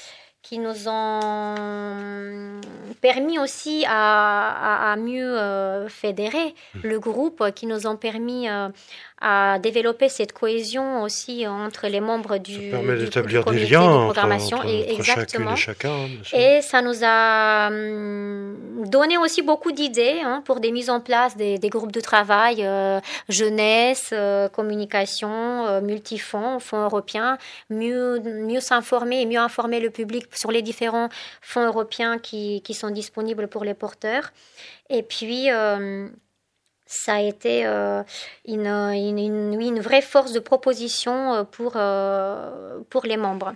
qui 0.49 0.59
nous 0.59 0.89
ont 0.89 1.55
permis 3.01 3.39
aussi 3.39 3.85
à, 3.87 4.93
à, 4.93 4.97
mieux 4.97 5.37
fédérer 5.89 6.55
mmh. 6.75 6.81
le 6.85 6.99
groupe, 6.99 7.45
qui 7.55 7.67
nous 7.67 7.87
ont 7.87 7.97
permis 7.97 8.49
à 9.21 9.59
développer 9.59 10.09
cette 10.09 10.33
cohésion 10.33 11.03
aussi 11.03 11.47
entre 11.47 11.89
les 11.89 12.01
membres 12.01 12.39
du, 12.39 12.71
ça 12.71 12.77
permet 12.77 12.97
d'établir 12.97 13.45
des 13.45 13.67
liens 13.67 13.81
de 13.81 14.05
programmation. 14.05 14.59
Entre, 14.59 14.91
exactement. 14.91 15.55
et 15.55 15.57
chacun. 15.57 16.07
Et 16.33 16.61
ça 16.63 16.83
nous 16.83 17.01
a 17.03 17.67
hum, 17.69 18.57
donné 18.87 19.19
aussi 19.19 19.43
beaucoup 19.43 19.73
d'idées 19.73 20.21
hein, 20.23 20.43
pour 20.45 20.61
des 20.61 20.71
mises 20.71 20.89
en 20.89 21.01
place 21.01 21.37
des, 21.37 21.59
des 21.59 21.69
groupes 21.69 21.91
de 21.91 22.01
travail 22.01 22.59
euh, 22.61 23.01
jeunesse, 23.29 24.11
euh, 24.13 24.49
communication, 24.49 25.67
euh, 25.67 25.81
multifonds, 25.81 26.61
fonds 26.61 26.85
européens, 26.85 27.39
mieux, 27.71 28.21
mieux 28.21 28.61
s'informer 28.61 29.23
et 29.23 29.27
mieux 29.27 29.41
informer 29.41 29.81
le 29.81 29.91
public 29.91 30.29
sur 30.39 30.51
les 30.51 30.63
différents 30.63 31.09
fonds 31.43 31.67
européens 31.67 32.19
qui, 32.19 32.63
qui 32.63 32.75
sont 32.75 32.91
disponibles 32.91 33.49
pour 33.49 33.65
les 33.65 33.75
porteurs. 33.75 34.33
Et 34.89 35.03
puis 35.03 35.51
ça 36.89 37.17
a 37.17 37.21
été 37.21 37.67
euh, 37.67 38.03
une, 38.47 38.67
une, 38.67 39.81
vraie 39.81 40.01
force 40.01 40.33
de 40.33 40.41
proposition 40.41 41.35
euh, 41.35 41.45
pour, 41.45 41.75
euh, 41.77 42.81
pour 42.89 43.05
les 43.05 43.19
membres. 43.19 43.55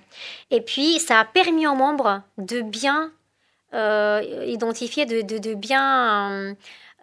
Et 0.51 0.61
puis, 0.61 0.99
ça 1.01 1.19
a 1.19 1.25
permis 1.25 1.67
aux 1.67 1.75
membres 1.75 2.23
de 2.39 2.61
bien 2.61 3.11
identifier, 3.75 5.07
de, 5.07 5.23
de, 5.23 5.39
de 5.39 5.55
bien 5.55 6.55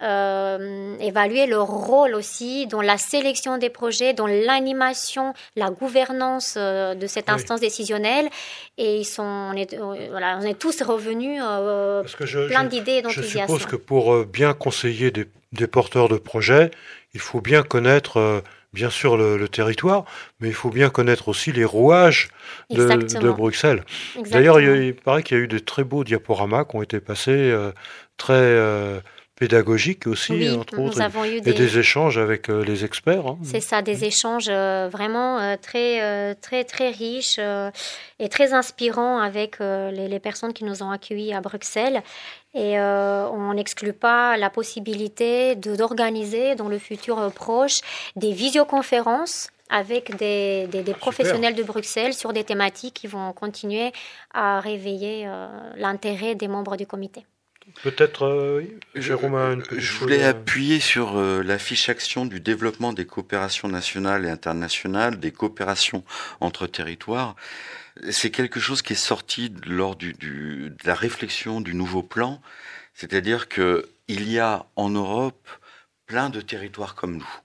évaluer 0.01 1.46
leur 1.46 1.68
rôle 1.68 2.15
aussi 2.15 2.68
dans 2.68 2.82
la 2.82 2.98
sélection 2.98 3.58
des 3.58 3.70
projets, 3.70 4.13
dans 4.13 4.27
l'animation, 4.27 5.34
la 5.56 5.70
gouvernance 5.70 6.58
de 6.58 7.08
cette 7.08 7.29
instance 7.29 7.60
décisionnelle. 7.60 8.29
Et 8.77 8.98
ils 8.98 9.06
sont, 9.06 9.24
on, 9.24 9.53
est, 9.53 9.75
voilà, 10.10 10.39
on 10.41 10.46
est 10.46 10.58
tous 10.58 10.82
revenus 10.82 11.41
plein 12.48 12.63
d'idées 12.63 12.94
et 12.94 13.01
d'enthousiasme. 13.01 13.53
Je 13.53 13.60
suppose 13.60 13.65
que 13.65 13.75
pour 13.75 14.25
bien 14.25 14.53
conseiller 14.53 15.12
des 15.12 15.27
des 15.51 15.68
porteurs 15.68 16.10
de 16.10 16.18
projets, 16.18 16.72
il 17.13 17.20
faut 17.20 17.41
bien 17.41 17.63
connaître, 17.63 18.18
euh, 18.18 18.41
bien 18.74 18.89
sûr, 18.89 19.18
le, 19.18 19.48
territoire, 19.48 20.06
mais 20.39 20.48
il 20.48 20.53
faut 20.53 20.70
bien 20.70 20.89
connaître 20.89 21.27
aussi 21.27 21.51
les 21.51 21.65
rouages 21.65 22.29
de, 22.70 23.32
Bruxelles. 23.32 23.84
D'ailleurs, 24.29 24.60
il, 24.60 24.94
paraît 24.94 25.24
qu'il 25.24 25.38
y 25.38 25.39
a 25.39 25.44
eu 25.44 25.48
de 25.48 25.60
très 25.60 25.84
beaux 25.84 26.03
diaporamas 26.03 26.65
qui 26.65 26.75
ont 26.75 26.84
été 26.84 27.00
passés, 27.00 27.32
euh, 27.32 27.72
très 28.18 28.34
euh, 28.34 29.00
pédagogiques 29.39 30.05
aussi, 30.05 30.50
entre 30.50 30.79
autres, 30.79 31.01
et, 31.25 31.41
des... 31.41 31.79
échanges 31.79 32.17
avec 32.17 32.50
les 32.50 32.84
experts. 32.84 33.25
Hein. 33.25 33.38
C'est 33.43 33.62
ça, 33.62 33.81
des 33.81 34.03
échanges 34.03 34.50
vraiment 34.50 35.55
très, 35.58 36.36
très, 36.36 36.63
très 36.65 36.89
riches 36.89 37.39
et 38.19 38.29
très 38.29 38.53
inspirants 38.53 39.19
avec 39.19 39.60
les, 39.60 40.08
les, 40.08 40.19
personnes 40.19 40.53
qui 40.53 40.65
nous 40.65 40.84
ont 40.84 40.91
accueillis 40.91 41.34
à 41.34 41.41
Bruxelles. 41.41 42.03
Et 42.53 42.79
euh, 42.79 43.27
on 43.29 43.53
n'exclut 43.53 43.93
pas 43.93 44.36
la 44.38 44.50
possibilité 44.50 45.55
d'organiser 45.55 46.55
dans 46.55 46.67
le 46.67 46.79
futur 46.79 47.31
proche 47.31 47.81
des 48.15 48.34
visioconférences 48.34 49.50
avec 49.69 50.15
des, 50.15 50.65
des, 50.65 50.93
professionnels 50.96 51.53
de 51.53 51.62
Bruxelles 51.62 52.15
sur 52.15 52.34
des 52.34 52.43
thématiques 52.43 52.96
qui 52.96 53.08
vont 53.08 53.34
continuer 53.34 53.91
à 54.34 54.60
réveiller 54.62 55.27
euh, 55.27 55.48
l'intérêt 55.75 56.34
des 56.34 56.48
membres 56.48 56.75
du 56.75 56.88
comité. 56.88 57.24
Peut-être, 57.83 58.25
euh, 58.25 58.63
Jérôme, 58.95 59.63
Je 59.71 59.93
voulais 59.93 60.23
appuyer 60.23 60.79
sur 60.79 61.19
la 61.21 61.57
fiche 61.59 61.89
action 61.89 62.25
du 62.25 62.39
développement 62.39 62.93
des 62.93 63.05
coopérations 63.05 63.67
nationales 63.67 64.25
et 64.25 64.29
internationales, 64.29 65.19
des 65.19 65.31
coopérations 65.31 66.03
entre 66.39 66.67
territoires. 66.67 67.35
C'est 68.09 68.31
quelque 68.31 68.59
chose 68.59 68.81
qui 68.81 68.93
est 68.93 68.95
sorti 68.95 69.53
lors 69.65 69.95
du, 69.95 70.13
de 70.13 70.73
la 70.85 70.95
réflexion 70.95 71.61
du 71.61 71.73
nouveau 71.73 72.03
plan, 72.03 72.41
c'est-à-dire 72.93 73.49
que 73.49 73.89
il 74.07 74.29
y 74.29 74.39
a 74.39 74.65
en 74.75 74.89
Europe 74.89 75.47
plein 76.07 76.29
de 76.29 76.41
territoires 76.41 76.95
comme 76.95 77.17
nous. 77.17 77.39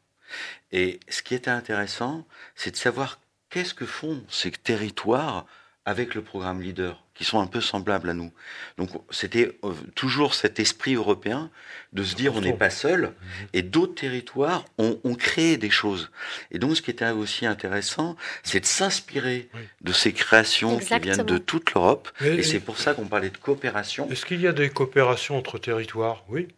Et 0.72 0.98
ce 1.08 1.22
qui 1.22 1.34
était 1.34 1.50
intéressant, 1.50 2.26
c'est 2.56 2.72
de 2.72 2.76
savoir 2.76 3.20
qu'est-ce 3.50 3.74
que 3.74 3.86
font 3.86 4.24
ces 4.28 4.50
territoires 4.50 5.46
avec 5.84 6.14
le 6.14 6.22
programme 6.22 6.62
Leader 6.62 7.03
qui 7.14 7.24
sont 7.24 7.40
un 7.40 7.46
peu 7.46 7.60
semblables 7.60 8.10
à 8.10 8.14
nous. 8.14 8.32
Donc 8.76 8.90
c'était 9.10 9.56
euh, 9.62 9.72
toujours 9.94 10.34
cet 10.34 10.58
esprit 10.58 10.94
européen 10.94 11.50
de 11.92 12.02
se 12.02 12.16
dire 12.16 12.34
on 12.34 12.40
n'est 12.40 12.52
pas 12.52 12.70
seul 12.70 13.12
et 13.52 13.62
d'autres 13.62 13.94
territoires 13.94 14.64
ont, 14.78 14.98
ont, 15.04 15.14
créé 15.14 15.56
des 15.56 15.70
choses. 15.70 16.10
Et 16.50 16.58
donc 16.58 16.76
ce 16.76 16.82
qui 16.82 16.90
était 16.90 17.08
aussi 17.10 17.46
intéressant, 17.46 18.16
c'est 18.42 18.60
de 18.60 18.66
s'inspirer 18.66 19.48
de 19.80 19.92
ces 19.92 20.12
créations 20.12 20.78
qui 20.78 20.98
viennent 20.98 21.22
de 21.22 21.38
toute 21.38 21.72
l'Europe. 21.72 22.10
Et, 22.20 22.42
c'est 22.42 22.58
pour 22.58 22.78
ça 22.78 22.94
qu'on 22.94 23.06
parlait 23.06 23.30
de 23.30 23.36
coopération. 23.36 24.08
Est-ce 24.10 24.26
qu'il 24.26 24.40
y 24.40 24.48
a 24.48 24.52
des 24.52 24.70
coopérations 24.70 25.38
entre 25.38 25.58
territoires? 25.58 26.24
Oui. 26.28 26.48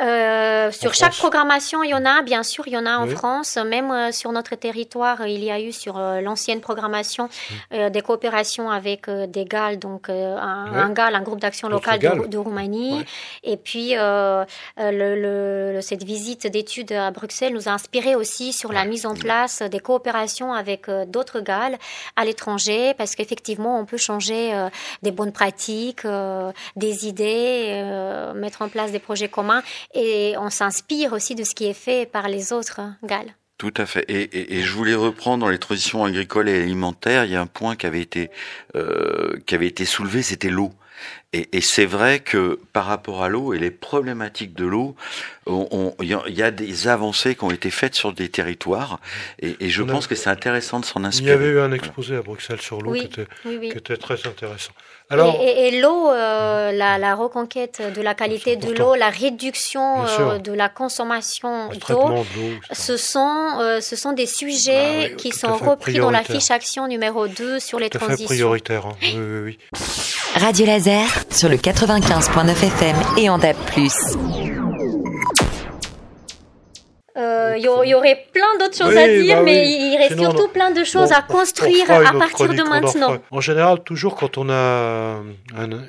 Euh, 0.00 0.72
sur 0.72 0.94
chaque 0.94 1.14
programmation, 1.14 1.82
il 1.82 1.90
y 1.90 1.94
en 1.94 2.06
a, 2.06 2.22
bien 2.22 2.42
sûr, 2.42 2.66
il 2.66 2.72
y 2.72 2.78
en 2.78 2.86
a 2.86 2.96
en 2.96 3.06
France. 3.06 3.58
Même 3.58 3.90
euh, 3.90 4.12
sur 4.12 4.32
notre 4.32 4.54
territoire, 4.56 5.26
il 5.26 5.44
y 5.44 5.50
a 5.50 5.60
eu 5.60 5.72
sur 5.72 5.98
l'ancienne 5.98 6.60
programmation 6.60 7.28
des 7.70 8.00
coopérations 8.00 8.70
avec 8.70 9.08
des 9.10 9.44
Galles 9.44 9.78
donc 9.78 9.89
euh, 10.08 10.36
un, 10.38 10.90
GAL, 10.90 11.14
un 11.14 11.22
groupe 11.22 11.40
d'action 11.40 11.68
locale 11.68 11.98
de, 11.98 12.38
Roumanie. 12.38 13.04
Et 13.42 13.56
puis, 13.56 13.96
euh, 13.96 14.44
euh, 14.78 15.74
le, 15.74 15.80
cette 15.80 16.04
visite 16.04 16.46
d'études 16.46 16.92
à 16.92 17.10
Bruxelles 17.10 17.52
nous 17.52 17.68
a 17.68 17.72
inspiré 17.72 18.14
aussi 18.14 18.52
sur 18.52 18.72
la 18.72 18.84
mise 18.84 19.06
en 19.06 19.14
place 19.14 19.62
des 19.62 19.80
coopérations 19.80 20.52
avec 20.52 20.90
d'autres 21.08 21.40
GAL 21.40 21.78
à 22.16 22.24
l'étranger, 22.24 22.94
parce 22.94 23.14
qu'effectivement, 23.14 23.78
on 23.78 23.84
peut 23.84 23.96
changer 23.96 24.68
des 25.02 25.10
bonnes 25.10 25.32
pratiques, 25.32 26.06
des 26.76 27.06
idées, 27.06 27.82
mettre 28.34 28.62
en 28.62 28.68
place 28.68 28.92
des 28.92 28.98
projets 28.98 29.28
communs, 29.28 29.62
et 29.94 30.34
on 30.38 30.50
s'inspire 30.50 31.12
aussi 31.12 31.34
de 31.34 31.44
ce 31.44 31.54
qui 31.54 31.66
est 31.66 31.74
fait 31.74 32.06
par 32.06 32.28
les 32.28 32.52
autres 32.52 32.80
GAL. 33.02 33.34
Tout 33.60 33.74
à 33.76 33.84
fait. 33.84 34.06
Et, 34.08 34.62
je 34.62 34.72
voulais 34.72 34.94
reprendre 34.94 35.44
dans 35.44 35.50
les 35.50 35.58
transitions 35.58 36.02
agricoles 36.02 36.48
et 36.48 36.62
alimentaires, 36.62 37.26
il 37.26 37.32
y 37.32 37.36
a 37.36 37.42
un 37.42 37.46
point 37.46 37.76
qui 37.76 37.84
avait 37.84 38.00
été 38.00 38.30
euh, 38.74 39.38
qui 39.44 39.54
avait 39.54 39.66
été 39.66 39.84
soulevé, 39.84 40.22
c'était 40.22 40.48
l'eau. 40.48 40.72
Et, 41.32 41.48
et 41.52 41.60
c'est 41.60 41.86
vrai 41.86 42.20
que 42.20 42.58
par 42.72 42.86
rapport 42.86 43.22
à 43.22 43.28
l'eau 43.28 43.54
et 43.54 43.58
les 43.58 43.70
problématiques 43.70 44.54
de 44.54 44.66
l'eau, 44.66 44.96
il 45.46 46.06
y, 46.28 46.42
a 46.42 46.50
des 46.50 46.88
avancées 46.88 47.34
qui 47.34 47.44
ont 47.44 47.50
été 47.50 47.70
faites 47.70 47.94
sur 47.94 48.12
des 48.12 48.28
territoires, 48.28 49.00
et, 49.40 49.56
et 49.60 49.68
je 49.68 49.82
pense 49.82 50.06
que 50.06 50.14
c'est 50.14 50.30
intéressant 50.30 50.80
de 50.80 50.84
s'en 50.84 51.04
inspirer. 51.04 51.30
Il 51.30 51.32
y 51.32 51.44
avait 51.44 51.48
eu 51.48 51.60
un 51.60 51.72
exposé 51.72 52.16
à 52.16 52.22
Bruxelles 52.22 52.60
sur 52.60 52.80
l'eau 52.80 52.92
qui, 52.94 53.04
était, 53.04 53.26
qui 53.42 53.78
était 53.78 53.96
très 53.96 54.26
intéressant. 54.26 54.72
Et, 55.12 55.80
l'eau, 55.80 56.08
euh, 56.10 56.70
la, 56.70 57.14
reconquête 57.16 57.82
de 57.94 58.00
la 58.00 58.14
qualité 58.14 58.54
de 58.54 58.72
l'eau, 58.72 58.94
la 58.94 59.10
réduction 59.10 60.06
euh, 60.06 60.38
de 60.38 60.52
la 60.52 60.68
consommation 60.68 61.68
d'eau, 61.88 62.24
ce, 62.70 62.96
sont, 62.96 63.58
euh, 63.60 63.80
ce 63.80 63.96
sont 63.96 64.12
des 64.12 64.26
sujets 64.26 65.08
bah 65.10 65.16
qui 65.16 65.32
sont 65.32 65.56
repris 65.56 65.94
dans 65.94 66.12
la 66.12 66.22
fiche 66.22 66.52
action 66.52 66.86
numéro 66.86 67.26
2 67.26 67.58
sur 67.58 67.80
les 67.80 67.90
transitions. 67.90 68.26
prioritaire, 68.26 68.86
hein. 68.86 68.96
oui, 69.02 69.16
oui, 69.16 69.58
Radio 70.40 70.64
Laser 70.64 71.06
sur 71.30 71.50
le 71.50 71.56
95.9 71.56 72.50
FM 72.50 72.96
et 73.18 73.28
en 73.28 73.36
DAB+. 73.36 73.56
Il 77.56 77.64
y, 77.64 77.94
aurait 77.94 78.26
plein 78.32 78.56
d'autres 78.58 78.76
choses 78.76 78.96
à 78.96 79.06
dire, 79.06 79.36
bah 79.36 79.42
mais 79.42 79.68
il 79.68 79.96
reste 79.98 80.18
surtout 80.18 80.48
plein 80.48 80.70
de 80.70 80.82
choses 80.82 81.12
à 81.12 81.20
construire 81.20 81.90
à 81.90 82.12
partir 82.12 82.48
de 82.48 82.62
maintenant. 82.62 83.18
En 83.30 83.40
général, 83.40 83.82
toujours 83.82 84.14
quand 84.14 84.38
on 84.38 84.48
a 84.48 85.20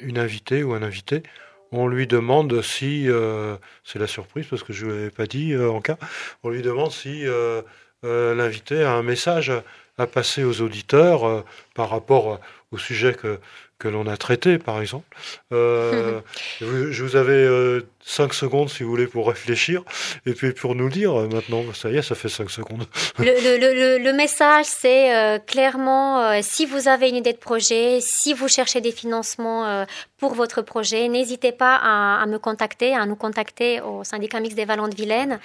une 0.02 0.18
invitée 0.18 0.64
ou 0.64 0.74
un 0.74 0.82
invité, 0.84 1.24
on 1.72 1.88
lui 1.88 2.08
demande 2.08 2.62
si, 2.62 3.10
euh, 3.10 3.56
c'est 3.86 4.00
la 4.00 4.08
surprise 4.08 4.48
parce 4.50 4.64
que 4.64 4.74
je 4.74 4.86
ne 4.86 4.92
l'avais 4.92 5.12
pas 5.12 5.28
dit 5.28 5.54
euh, 5.54 5.72
en 5.72 5.80
cas, 5.80 5.98
on 6.44 6.50
lui 6.50 6.62
demande 6.62 6.92
si 6.92 7.26
euh, 7.26 7.62
l'invité 8.04 8.84
a 8.84 8.92
un 8.92 9.04
message 9.04 9.52
à 9.98 10.08
passer 10.08 10.44
aux 10.44 10.62
auditeurs 10.62 11.46
par 11.76 11.90
rapport 11.90 12.40
au 12.72 12.78
sujet 12.78 13.14
que, 13.14 13.40
que 13.82 13.88
l'on 13.88 14.06
a 14.06 14.16
traité, 14.16 14.60
par 14.60 14.80
exemple. 14.80 15.08
Euh, 15.52 16.22
je 16.62 17.04
vous 17.04 17.16
avais 17.16 17.34
euh, 17.34 17.82
5 18.06 18.34
secondes, 18.34 18.70
si 18.70 18.84
vous 18.84 18.92
voulez, 18.92 19.08
pour 19.08 19.28
réfléchir, 19.28 19.84
et 20.28 20.34
puis 20.34 20.54
pour 20.54 20.76
nous 20.76 20.90
dire, 20.90 21.20
euh, 21.20 21.28
maintenant, 21.28 21.64
ça 21.74 21.90
y 21.90 21.98
est, 21.98 22.04
ça 22.04 22.14
fait 22.14 22.30
5 22.30 22.50
secondes. 22.52 22.86
Le, 23.18 23.26
le, 23.26 23.58
le, 23.58 24.04
le 24.04 24.14
message, 24.14 24.66
c'est 24.66 25.16
euh, 25.16 25.40
clairement, 25.40 26.42
si 26.44 26.68
vous 26.68 26.88
avez 26.88 27.10
une 27.10 27.16
idée 27.16 27.34
de 27.34 27.38
projet, 27.38 28.00
si 28.02 28.34
vous 28.34 28.48
cherchez 28.48 28.82
des 28.82 28.92
financements 28.92 29.86
pour 30.18 30.36
votre 30.36 30.62
projet, 30.62 31.08
n'hésitez 31.08 31.52
pas 31.52 31.76
à, 31.76 32.22
à, 32.22 32.26
me 32.28 32.38
contacter, 32.38 32.94
à 32.94 33.06
nous 33.08 33.16
contacter 33.16 33.82
au 33.82 34.04
syndicat 34.04 34.40
mixte 34.40 34.58
des 34.58 34.66
Vallons 34.66 34.88
de 34.88 34.96
Vilaine, 34.96 35.40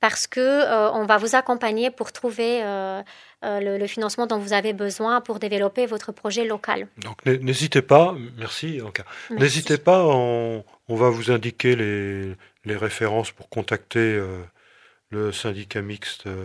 parce 0.00 0.26
que 0.26 0.92
on 0.92 1.06
va 1.06 1.16
vous 1.16 1.34
accompagner 1.34 1.90
pour 1.90 2.12
trouver 2.12 2.62
le, 3.42 3.78
le, 3.78 3.86
financement 3.86 4.26
dont 4.26 4.38
vous 4.38 4.52
avez 4.52 4.72
besoin 4.72 5.20
pour 5.20 5.38
développer 5.38 5.86
votre 5.86 6.12
projet 6.12 6.44
local. 6.44 6.88
Donc 6.98 7.24
n'hésitez 7.24 7.82
pas, 7.82 8.16
merci 8.36 8.80
cas. 8.94 9.04
N'hésitez 9.30 9.78
pas, 9.78 10.04
on, 10.06 10.64
on, 10.88 10.96
va 10.96 11.10
vous 11.10 11.30
indiquer 11.30 11.76
les, 11.76 12.34
les 12.64 12.76
références 12.76 13.30
pour 13.30 13.48
contacter 13.48 13.98
euh, 13.98 14.42
le 15.10 15.32
syndicat 15.32 15.82
mixte. 15.82 16.26
Euh. 16.26 16.44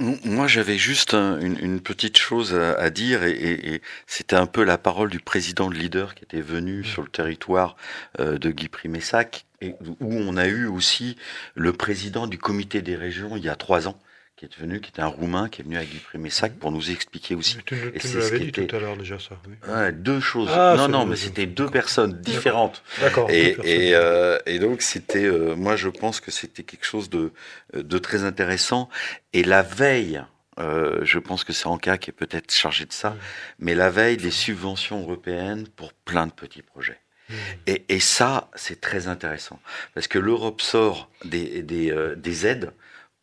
Moi, 0.00 0.46
j'avais 0.46 0.78
juste 0.78 1.14
un, 1.14 1.40
une, 1.40 1.58
une, 1.58 1.80
petite 1.80 2.18
chose 2.18 2.54
à, 2.54 2.74
à 2.74 2.88
dire, 2.88 3.24
et, 3.24 3.32
et, 3.32 3.74
et 3.74 3.82
c'était 4.06 4.36
un 4.36 4.46
peu 4.46 4.62
la 4.62 4.78
parole 4.78 5.10
du 5.10 5.18
président 5.18 5.68
de 5.68 5.74
Leader 5.74 6.14
qui 6.14 6.22
était 6.22 6.40
venu 6.40 6.84
sur 6.84 7.02
le 7.02 7.08
territoire 7.08 7.76
euh, 8.20 8.38
de 8.38 8.50
Guy 8.52 8.68
Primessac, 8.68 9.44
et 9.60 9.74
où 9.98 10.14
on 10.14 10.36
a 10.36 10.46
eu 10.46 10.66
aussi 10.66 11.16
le 11.56 11.72
président 11.72 12.28
du 12.28 12.38
comité 12.38 12.80
des 12.80 12.94
régions 12.94 13.36
il 13.36 13.42
y 13.42 13.48
a 13.48 13.56
trois 13.56 13.88
ans, 13.88 13.98
qui 14.38 14.44
est 14.44 14.56
venu, 14.56 14.80
qui 14.80 14.90
était 14.90 15.02
un 15.02 15.08
Roumain, 15.08 15.48
qui 15.48 15.62
est 15.62 15.64
venu 15.64 15.76
à 15.76 15.84
Guy 15.84 15.98
Primessac 15.98 16.54
pour 16.58 16.70
nous 16.70 16.92
expliquer 16.92 17.34
aussi. 17.34 17.58
Tu, 17.66 17.74
me 17.74 18.20
l'avais 18.20 18.38
dit 18.38 18.48
était... 18.48 18.66
tout 18.66 18.76
à 18.76 18.78
l'heure 18.78 18.96
déjà 18.96 19.18
ça. 19.18 19.36
Oui. 19.48 19.54
Ouais, 19.68 19.90
deux 19.90 20.20
choses. 20.20 20.48
Ah, 20.52 20.74
non, 20.76 20.88
non, 20.88 21.06
mais 21.06 21.16
c'était 21.16 21.46
deux 21.46 21.68
personnes 21.68 22.12
différentes. 22.20 22.82
D'accord. 23.00 23.28
Et, 23.30 23.56
et, 23.64 23.94
euh, 23.96 24.38
et, 24.46 24.60
donc 24.60 24.82
c'était, 24.82 25.24
euh, 25.24 25.56
moi 25.56 25.74
je 25.74 25.88
pense 25.88 26.20
que 26.20 26.30
c'était 26.30 26.62
quelque 26.62 26.86
chose 26.86 27.10
de, 27.10 27.32
de 27.74 27.98
très 27.98 28.22
intéressant. 28.22 28.88
Et 29.32 29.42
la 29.42 29.62
veille, 29.62 30.22
euh, 30.60 31.00
je 31.02 31.18
pense 31.18 31.42
que 31.42 31.52
c'est 31.52 31.66
Anka 31.66 31.98
qui 31.98 32.10
est 32.10 32.12
peut-être 32.12 32.54
chargé 32.54 32.84
de 32.84 32.92
ça, 32.92 33.10
oui. 33.10 33.26
mais 33.58 33.74
la 33.74 33.90
veille 33.90 34.18
des 34.18 34.30
subventions 34.30 35.00
européennes 35.00 35.66
pour 35.74 35.92
plein 35.92 36.28
de 36.28 36.32
petits 36.32 36.62
projets. 36.62 37.00
Mmh. 37.28 37.34
Et, 37.66 37.84
et, 37.88 38.00
ça, 38.00 38.50
c'est 38.54 38.80
très 38.80 39.08
intéressant 39.08 39.60
parce 39.94 40.06
que 40.06 40.18
l'Europe 40.18 40.62
sort 40.62 41.10
des, 41.24 41.62
des, 41.62 41.90
euh, 41.90 42.14
des 42.14 42.46
aides 42.46 42.72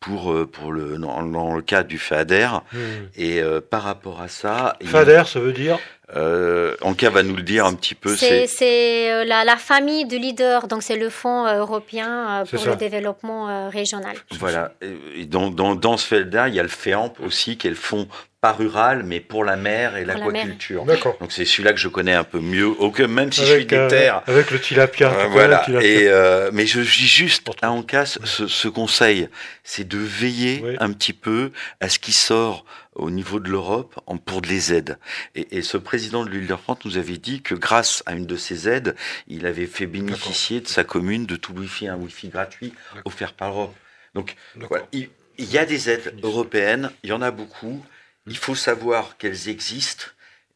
pour, 0.06 0.32
euh, 0.32 0.46
pour 0.46 0.72
le, 0.72 0.98
dans, 0.98 1.22
dans 1.24 1.56
le 1.56 1.62
cas 1.62 1.82
du 1.82 1.98
FADER. 1.98 2.48
Mmh. 2.72 2.78
Et 3.16 3.40
euh, 3.40 3.60
par 3.60 3.82
rapport 3.82 4.20
à 4.20 4.28
ça. 4.28 4.76
FADER, 4.84 5.24
ça 5.26 5.40
veut 5.40 5.52
dire 5.52 5.78
euh, 6.14 6.76
Anka 6.82 7.10
va 7.10 7.24
nous 7.24 7.34
le 7.34 7.42
dire 7.42 7.66
un 7.66 7.74
petit 7.74 7.96
peu. 7.96 8.14
C'est 8.14 9.12
euh, 9.12 9.24
la, 9.24 9.42
la, 9.42 9.56
famille 9.56 10.04
de 10.04 10.16
leaders, 10.16 10.68
donc 10.68 10.84
c'est 10.84 10.94
le 10.94 11.10
Fonds 11.10 11.52
européen 11.52 12.44
pour 12.48 12.64
le 12.64 12.76
développement 12.76 13.68
régional. 13.68 14.14
Voilà. 14.38 14.72
Et 15.16 15.26
dans, 15.26 15.50
dans, 15.50 15.74
dans 15.74 15.96
ce 15.96 16.06
FADER, 16.06 16.44
il 16.46 16.54
y 16.54 16.60
a 16.60 16.62
le 16.62 16.68
FEAMP 16.68 17.14
aussi, 17.24 17.56
qui 17.56 17.66
est 17.66 17.70
le 17.70 17.76
Fonds 17.76 18.06
pas 18.40 18.52
rural, 18.52 19.02
mais 19.02 19.20
pour 19.20 19.44
la 19.44 19.56
mer 19.56 19.96
et 19.96 20.04
l'aquaculture. 20.04 20.84
D'accord. 20.84 21.16
Donc 21.20 21.32
c'est 21.32 21.44
celui-là 21.44 21.72
que 21.72 21.78
je 21.78 21.88
connais 21.88 22.12
un 22.12 22.24
peu 22.24 22.40
mieux, 22.40 22.66
aucun, 22.66 23.06
même 23.06 23.32
si 23.32 23.40
avec, 23.40 23.52
je 23.52 23.56
suis 23.58 23.66
des 23.66 23.88
terres. 23.88 24.22
Euh, 24.28 24.32
avec 24.32 24.50
le 24.50 24.60
tilapia. 24.60 25.10
Euh, 25.10 25.26
voilà. 25.28 25.58
Tilapia. 25.64 25.88
Et 25.88 26.08
euh, 26.08 26.50
mais 26.52 26.66
je 26.66 26.80
dis 26.80 27.08
juste 27.08 27.48
à 27.62 27.70
Ancas 27.70 28.18
ce, 28.24 28.46
ce, 28.46 28.68
conseil, 28.68 29.28
c'est 29.64 29.88
de 29.88 29.98
veiller 29.98 30.60
oui. 30.62 30.76
un 30.80 30.92
petit 30.92 31.14
peu 31.14 31.50
à 31.80 31.88
ce 31.88 31.98
qui 31.98 32.12
sort 32.12 32.64
au 32.94 33.10
niveau 33.10 33.40
de 33.40 33.48
l'Europe 33.48 33.98
pour 34.24 34.40
les 34.42 34.72
aides. 34.72 34.98
Et, 35.34 35.58
et, 35.58 35.62
ce 35.62 35.76
président 35.76 36.24
de 36.24 36.30
l'île 36.30 36.46
de 36.46 36.56
France 36.56 36.78
nous 36.84 36.98
avait 36.98 37.18
dit 37.18 37.42
que 37.42 37.54
grâce 37.54 38.02
à 38.06 38.12
une 38.12 38.26
de 38.26 38.36
ces 38.36 38.68
aides, 38.68 38.94
il 39.28 39.46
avait 39.46 39.66
fait 39.66 39.86
bénéficier 39.86 40.60
de 40.60 40.68
sa 40.68 40.84
commune 40.84 41.26
de 41.26 41.36
tout 41.36 41.52
Wi-Fi, 41.52 41.88
un 41.88 41.96
Wi-Fi 41.96 42.28
gratuit 42.28 42.72
offert 43.04 43.32
par 43.32 43.48
l'Europe. 43.48 43.74
Donc 44.14 44.34
voilà, 44.68 44.86
il, 44.92 45.10
il 45.38 45.50
y 45.50 45.58
a 45.58 45.66
des 45.66 45.90
aides 45.90 46.14
européennes, 46.22 46.90
il 47.02 47.10
y 47.10 47.12
en 47.12 47.22
a 47.22 47.30
beaucoup. 47.30 47.82
Il 48.26 48.36
faut 48.36 48.54
savoir 48.54 49.16
qu'elles 49.18 49.48
existent. 49.48 50.06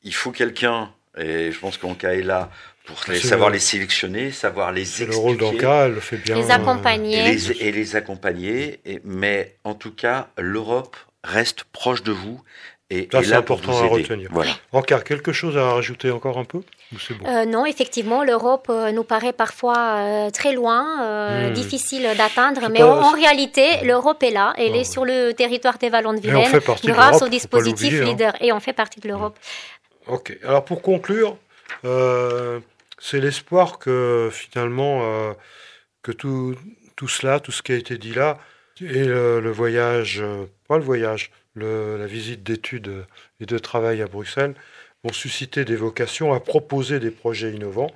Il 0.02 0.14
faut 0.14 0.32
quelqu'un, 0.32 0.92
et 1.16 1.52
je 1.52 1.58
pense 1.58 1.76
qu'Anka 1.78 2.14
est 2.14 2.22
là 2.22 2.50
pour 2.84 3.00
les, 3.08 3.20
savoir 3.20 3.50
le, 3.50 3.54
les 3.54 3.60
sélectionner, 3.60 4.30
savoir 4.32 4.72
les 4.72 4.82
expliquer. 4.82 5.12
Le 5.12 5.16
rôle 5.16 5.36
d'Anka, 5.36 5.86
elle 5.86 5.94
le 5.94 6.00
fait 6.00 6.16
bien. 6.16 6.36
Les 6.36 6.50
accompagner. 6.50 7.18
Et 7.18 7.34
les, 7.34 7.52
et 7.62 7.72
les 7.72 7.96
accompagner. 7.96 8.80
Et, 8.84 9.00
mais 9.04 9.56
en 9.64 9.74
tout 9.74 9.92
cas, 9.92 10.30
l'Europe 10.38 10.96
reste 11.22 11.64
proche 11.64 12.02
de 12.02 12.12
vous. 12.12 12.42
Et, 12.92 13.08
là, 13.12 13.22
c'est 13.22 13.34
important 13.34 13.78
à 13.78 13.86
retenir. 13.86 14.28
Voilà. 14.32 14.50
Encore 14.72 15.04
quelque 15.04 15.32
chose 15.32 15.56
à 15.56 15.74
rajouter 15.74 16.10
encore 16.10 16.38
un 16.38 16.44
peu 16.44 16.62
bon 16.92 17.26
euh, 17.26 17.44
Non, 17.44 17.64
effectivement, 17.64 18.24
l'Europe 18.24 18.66
euh, 18.68 18.90
nous 18.90 19.04
paraît 19.04 19.32
parfois 19.32 19.78
euh, 19.78 20.30
très 20.30 20.52
loin, 20.52 21.48
mmh. 21.48 21.52
difficile 21.52 22.08
d'atteindre, 22.16 22.68
mais 22.68 22.80
pas, 22.80 22.86
en, 22.86 23.02
en, 23.02 23.12
réalité, 23.12 23.84
l'Europe 23.84 24.22
est 24.24 24.32
là, 24.32 24.54
elle 24.58 24.74
est 24.74 24.84
sur 24.84 25.04
le 25.04 25.32
territoire 25.32 25.78
des 25.78 25.88
Vallons 25.88 26.14
de 26.14 26.20
Vilaine, 26.20 26.50
grâce 26.84 27.22
au 27.22 27.28
dispositif 27.28 27.94
hein. 28.00 28.04
leader, 28.04 28.32
et 28.40 28.52
on 28.52 28.58
fait 28.58 28.72
partie 28.72 29.00
de 29.00 29.06
l'Europe. 29.06 29.38
Mmh. 30.08 30.12
Ok, 30.12 30.36
alors 30.42 30.64
pour 30.64 30.82
conclure, 30.82 31.36
c'est 31.84 33.20
l'espoir 33.20 33.78
que 33.78 34.30
finalement, 34.32 35.34
que 36.02 36.10
tout, 36.10 36.56
tout 36.96 37.08
cela, 37.08 37.38
tout 37.38 37.52
ce 37.52 37.62
qui 37.62 37.70
a 37.70 37.76
été 37.76 37.98
dit 37.98 38.14
là, 38.14 38.38
et 38.80 39.04
le, 39.04 39.40
le 39.40 39.50
voyage, 39.50 40.22
pas 40.66 40.78
le 40.78 40.82
voyage, 40.82 41.30
la 41.54 42.06
visite 42.06 42.42
d'études 42.42 43.06
et 43.40 43.46
de 43.46 43.58
travail 43.58 44.02
à 44.02 44.06
Bruxelles 44.06 44.54
vont 45.02 45.12
susciter 45.12 45.64
des 45.64 45.76
vocations 45.76 46.32
à 46.32 46.40
proposer 46.40 47.00
des 47.00 47.10
projets 47.10 47.52
innovants 47.52 47.92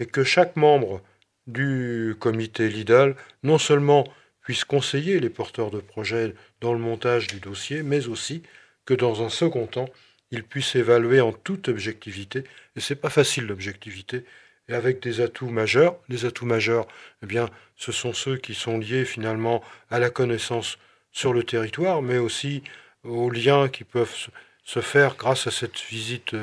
et 0.00 0.06
que 0.06 0.24
chaque 0.24 0.56
membre 0.56 1.02
du 1.46 2.14
comité 2.18 2.68
Lidl 2.68 3.16
non 3.42 3.58
seulement 3.58 4.04
puisse 4.42 4.64
conseiller 4.64 5.20
les 5.20 5.30
porteurs 5.30 5.70
de 5.70 5.80
projets 5.80 6.34
dans 6.60 6.72
le 6.72 6.78
montage 6.78 7.26
du 7.26 7.40
dossier, 7.40 7.82
mais 7.82 8.08
aussi 8.08 8.42
que 8.86 8.94
dans 8.94 9.22
un 9.22 9.28
second 9.28 9.66
temps, 9.66 9.90
il 10.30 10.42
puisse 10.42 10.74
évaluer 10.74 11.20
en 11.20 11.32
toute 11.32 11.68
objectivité, 11.68 12.44
et 12.76 12.80
c'est 12.80 12.96
pas 12.96 13.10
facile 13.10 13.46
l'objectivité, 13.46 14.24
et 14.68 14.74
avec 14.74 15.00
des 15.00 15.20
atouts 15.20 15.48
majeurs. 15.48 15.98
Les 16.08 16.24
atouts 16.24 16.46
majeurs, 16.46 16.86
eh 17.22 17.26
bien, 17.26 17.50
ce 17.76 17.92
sont 17.92 18.12
ceux 18.12 18.36
qui 18.36 18.54
sont 18.54 18.78
liés 18.78 19.04
finalement 19.04 19.62
à 19.90 19.98
la 19.98 20.10
connaissance 20.10 20.78
sur 21.12 21.32
le 21.32 21.42
territoire, 21.42 22.02
mais 22.02 22.18
aussi 22.18 22.62
aux 23.04 23.30
liens 23.30 23.68
qui 23.68 23.84
peuvent 23.84 24.28
se 24.64 24.80
faire 24.80 25.16
grâce 25.16 25.46
à 25.46 25.50
cette 25.50 25.80
visite 25.80 26.36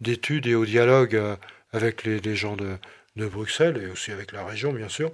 d'études 0.00 0.46
et 0.46 0.54
au 0.54 0.64
dialogue 0.64 1.20
avec 1.72 2.04
les, 2.04 2.36
gens 2.36 2.56
de, 2.56 2.78
Bruxelles 3.16 3.82
et 3.82 3.90
aussi 3.90 4.12
avec 4.12 4.32
la 4.32 4.44
région, 4.44 4.72
bien 4.72 4.88
sûr. 4.88 5.10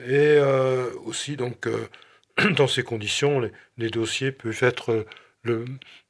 Et 0.00 0.36
euh, 0.38 0.90
aussi, 1.04 1.36
donc, 1.36 1.66
euh, 1.66 1.88
dans 2.56 2.68
ces 2.68 2.82
conditions, 2.82 3.50
les, 3.76 3.90
dossiers 3.90 4.32
peuvent 4.32 4.62
être 4.62 5.06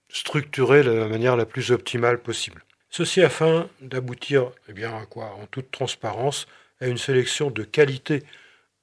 structurés 0.08 0.82
de 0.82 0.90
la 0.90 1.08
manière 1.08 1.36
la 1.36 1.46
plus 1.46 1.70
optimale 1.70 2.20
possible. 2.20 2.64
Ceci 2.90 3.22
afin 3.22 3.68
d'aboutir 3.80 4.50
eh 4.68 4.72
bien, 4.72 4.96
à 4.96 5.06
quoi? 5.06 5.34
En 5.34 5.46
toute 5.46 5.70
transparence, 5.70 6.46
à 6.80 6.86
une 6.86 6.98
sélection 6.98 7.50
de 7.50 7.62
qualité 7.62 8.22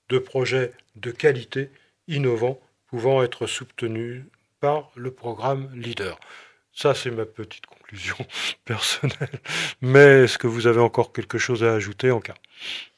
de 0.09 0.19
projets 0.19 0.73
de 0.95 1.11
qualité 1.11 1.69
innovants 2.07 2.59
pouvant 2.87 3.23
être 3.23 3.47
soutenus 3.47 4.23
par 4.65 4.89
le 4.95 5.11
programme 5.11 5.69
Leader. 5.75 6.19
Ça, 6.73 6.95
c'est 6.95 7.11
ma 7.11 7.25
petite 7.25 7.67
conclusion 7.67 8.17
personnelle. 8.65 9.39
Mais 9.81 10.23
est-ce 10.23 10.39
que 10.39 10.47
vous 10.47 10.65
avez 10.65 10.79
encore 10.79 11.13
quelque 11.13 11.37
chose 11.37 11.63
à 11.63 11.73
ajouter 11.75 12.09
en 12.09 12.19
cas? 12.19 12.33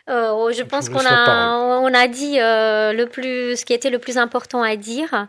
Euh, 0.09 0.53
je 0.53 0.63
pense 0.63 0.87
qu'on 0.87 1.05
a, 1.05 1.57
on 1.57 1.93
a 1.93 2.07
dit 2.07 2.39
euh, 2.39 2.93
le 2.93 3.05
plus, 3.07 3.57
ce 3.57 3.65
qui 3.65 3.73
était 3.73 3.89
le 3.89 3.99
plus 3.99 4.17
important 4.17 4.63
à 4.63 4.77
dire. 4.77 5.27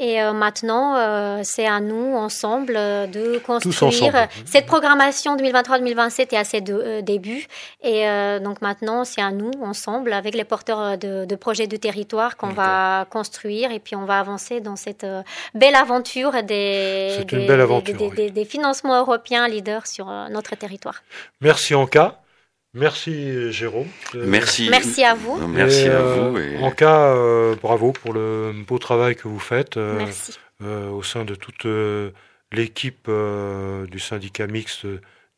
Et 0.00 0.22
euh, 0.22 0.32
maintenant, 0.32 0.96
euh, 0.96 1.40
c'est 1.42 1.66
à 1.66 1.80
nous, 1.80 2.14
ensemble, 2.14 2.74
euh, 2.76 3.08
de 3.08 3.38
construire. 3.38 4.28
Cette 4.44 4.66
programmation 4.66 5.36
2023-2027 5.36 6.20
est 6.20 6.36
à 6.36 6.44
ses 6.44 6.60
de, 6.60 7.00
débuts. 7.00 7.46
Et 7.82 8.04
donc 8.40 8.62
maintenant, 8.62 9.04
c'est 9.04 9.20
à 9.20 9.30
nous, 9.30 9.50
ensemble, 9.62 10.12
avec 10.12 10.34
les 10.34 10.44
porteurs 10.44 10.98
de, 10.98 11.24
de 11.24 11.36
projets 11.36 11.66
de 11.66 11.76
territoire, 11.76 12.36
qu'on 12.36 12.50
va 12.50 13.06
construire. 13.10 13.72
Et 13.72 13.80
puis, 13.80 13.96
on 13.96 14.04
va 14.04 14.20
avancer 14.20 14.60
dans 14.60 14.76
cette 14.76 15.06
belle 15.54 15.74
aventure 15.74 16.32
des, 16.44 17.24
des, 17.26 17.46
belle 17.46 17.60
aventure, 17.60 17.96
des, 17.96 18.24
oui. 18.24 18.30
des, 18.30 18.44
financements 18.44 18.98
européens 19.00 19.48
leaders 19.48 19.86
sur 19.86 20.06
notre 20.30 20.54
territoire. 20.56 21.02
Merci, 21.40 21.74
Anka. 21.74 22.20
Merci 22.78 23.52
Jérôme. 23.52 23.88
Merci. 24.14 24.68
Merci 24.70 25.04
à 25.04 25.14
vous. 25.14 25.36
Merci 25.48 25.86
et, 25.86 25.90
à 25.90 26.02
vous. 26.02 26.38
Et... 26.38 26.58
En 26.58 26.70
cas, 26.70 27.14
euh, 27.14 27.56
bravo 27.60 27.92
pour 27.92 28.12
le 28.12 28.52
beau 28.66 28.78
travail 28.78 29.16
que 29.16 29.26
vous 29.28 29.40
faites 29.40 29.76
euh, 29.76 29.98
Merci. 29.98 30.38
Euh, 30.62 30.88
au 30.88 31.02
sein 31.02 31.24
de 31.24 31.34
toute 31.34 31.66
l'équipe 32.52 33.10
du 33.90 33.98
syndicat 33.98 34.46
mixte 34.46 34.86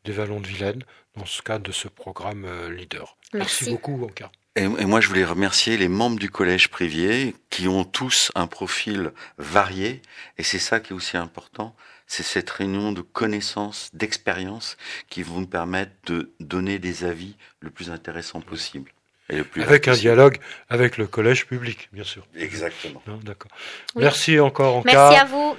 des 0.05 0.11
Vallons 0.11 0.39
de 0.39 0.47
Vilaine 0.47 0.83
dans 1.17 1.25
ce 1.25 1.41
cadre 1.41 1.65
de 1.65 1.71
ce 1.71 1.87
programme 1.87 2.47
Leader. 2.75 3.17
Merci, 3.33 3.65
Merci 3.65 3.71
beaucoup 3.71 4.03
Anka. 4.03 4.31
Et, 4.55 4.63
et, 4.63 4.85
moi, 4.85 4.99
je 4.99 5.07
voulais 5.07 5.23
remercier 5.23 5.77
les 5.77 5.87
membres 5.87 6.19
du 6.19 6.29
collège 6.29 6.69
Privier 6.69 7.35
qui 7.49 7.67
ont 7.69 7.85
tous 7.85 8.31
un 8.35 8.47
profil 8.47 9.11
varié. 9.37 10.01
Et 10.37 10.43
c'est 10.43 10.59
ça 10.59 10.81
qui 10.81 10.91
est 10.91 10.95
aussi 10.95 11.15
important, 11.15 11.73
c'est 12.11 12.23
cette 12.23 12.49
réunion 12.49 12.91
de 12.91 12.99
connaissances, 12.99 13.89
d'expériences 13.93 14.75
qui 15.09 15.23
vont 15.23 15.39
nous 15.39 15.47
permettre 15.47 15.93
de 16.07 16.33
donner 16.41 16.77
des 16.77 17.05
avis 17.05 17.37
le 17.61 17.69
plus 17.69 17.89
intéressant 17.89 18.41
possible. 18.41 18.91
Et 19.29 19.37
le 19.37 19.45
plus 19.45 19.61
avec 19.61 19.87
un 19.87 19.93
dialogue 19.93 20.37
avec 20.67 20.97
le 20.97 21.07
collège 21.07 21.47
public, 21.47 21.87
bien 21.93 22.03
sûr. 22.03 22.27
Exactement. 22.35 23.01
D'accord. 23.23 23.49
Merci 23.95 24.41
encore 24.41 24.75
en 24.75 24.81
Merci 24.83 25.19
à 25.19 25.23
vous. 25.23 25.55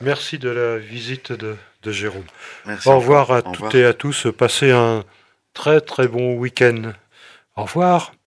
Merci 0.00 0.38
de 0.38 0.48
la 0.48 0.78
visite 0.78 1.32
de, 1.32 1.58
Jérôme. 1.84 2.24
Au 2.86 2.96
revoir 2.96 3.30
à 3.30 3.42
toutes 3.42 3.74
et 3.74 3.84
à 3.84 3.92
tous. 3.92 4.26
Passez 4.34 4.70
un 4.70 5.04
très 5.52 5.82
très 5.82 6.08
bon 6.08 6.34
week-end. 6.36 6.92
Au 7.56 7.64
revoir. 7.64 8.14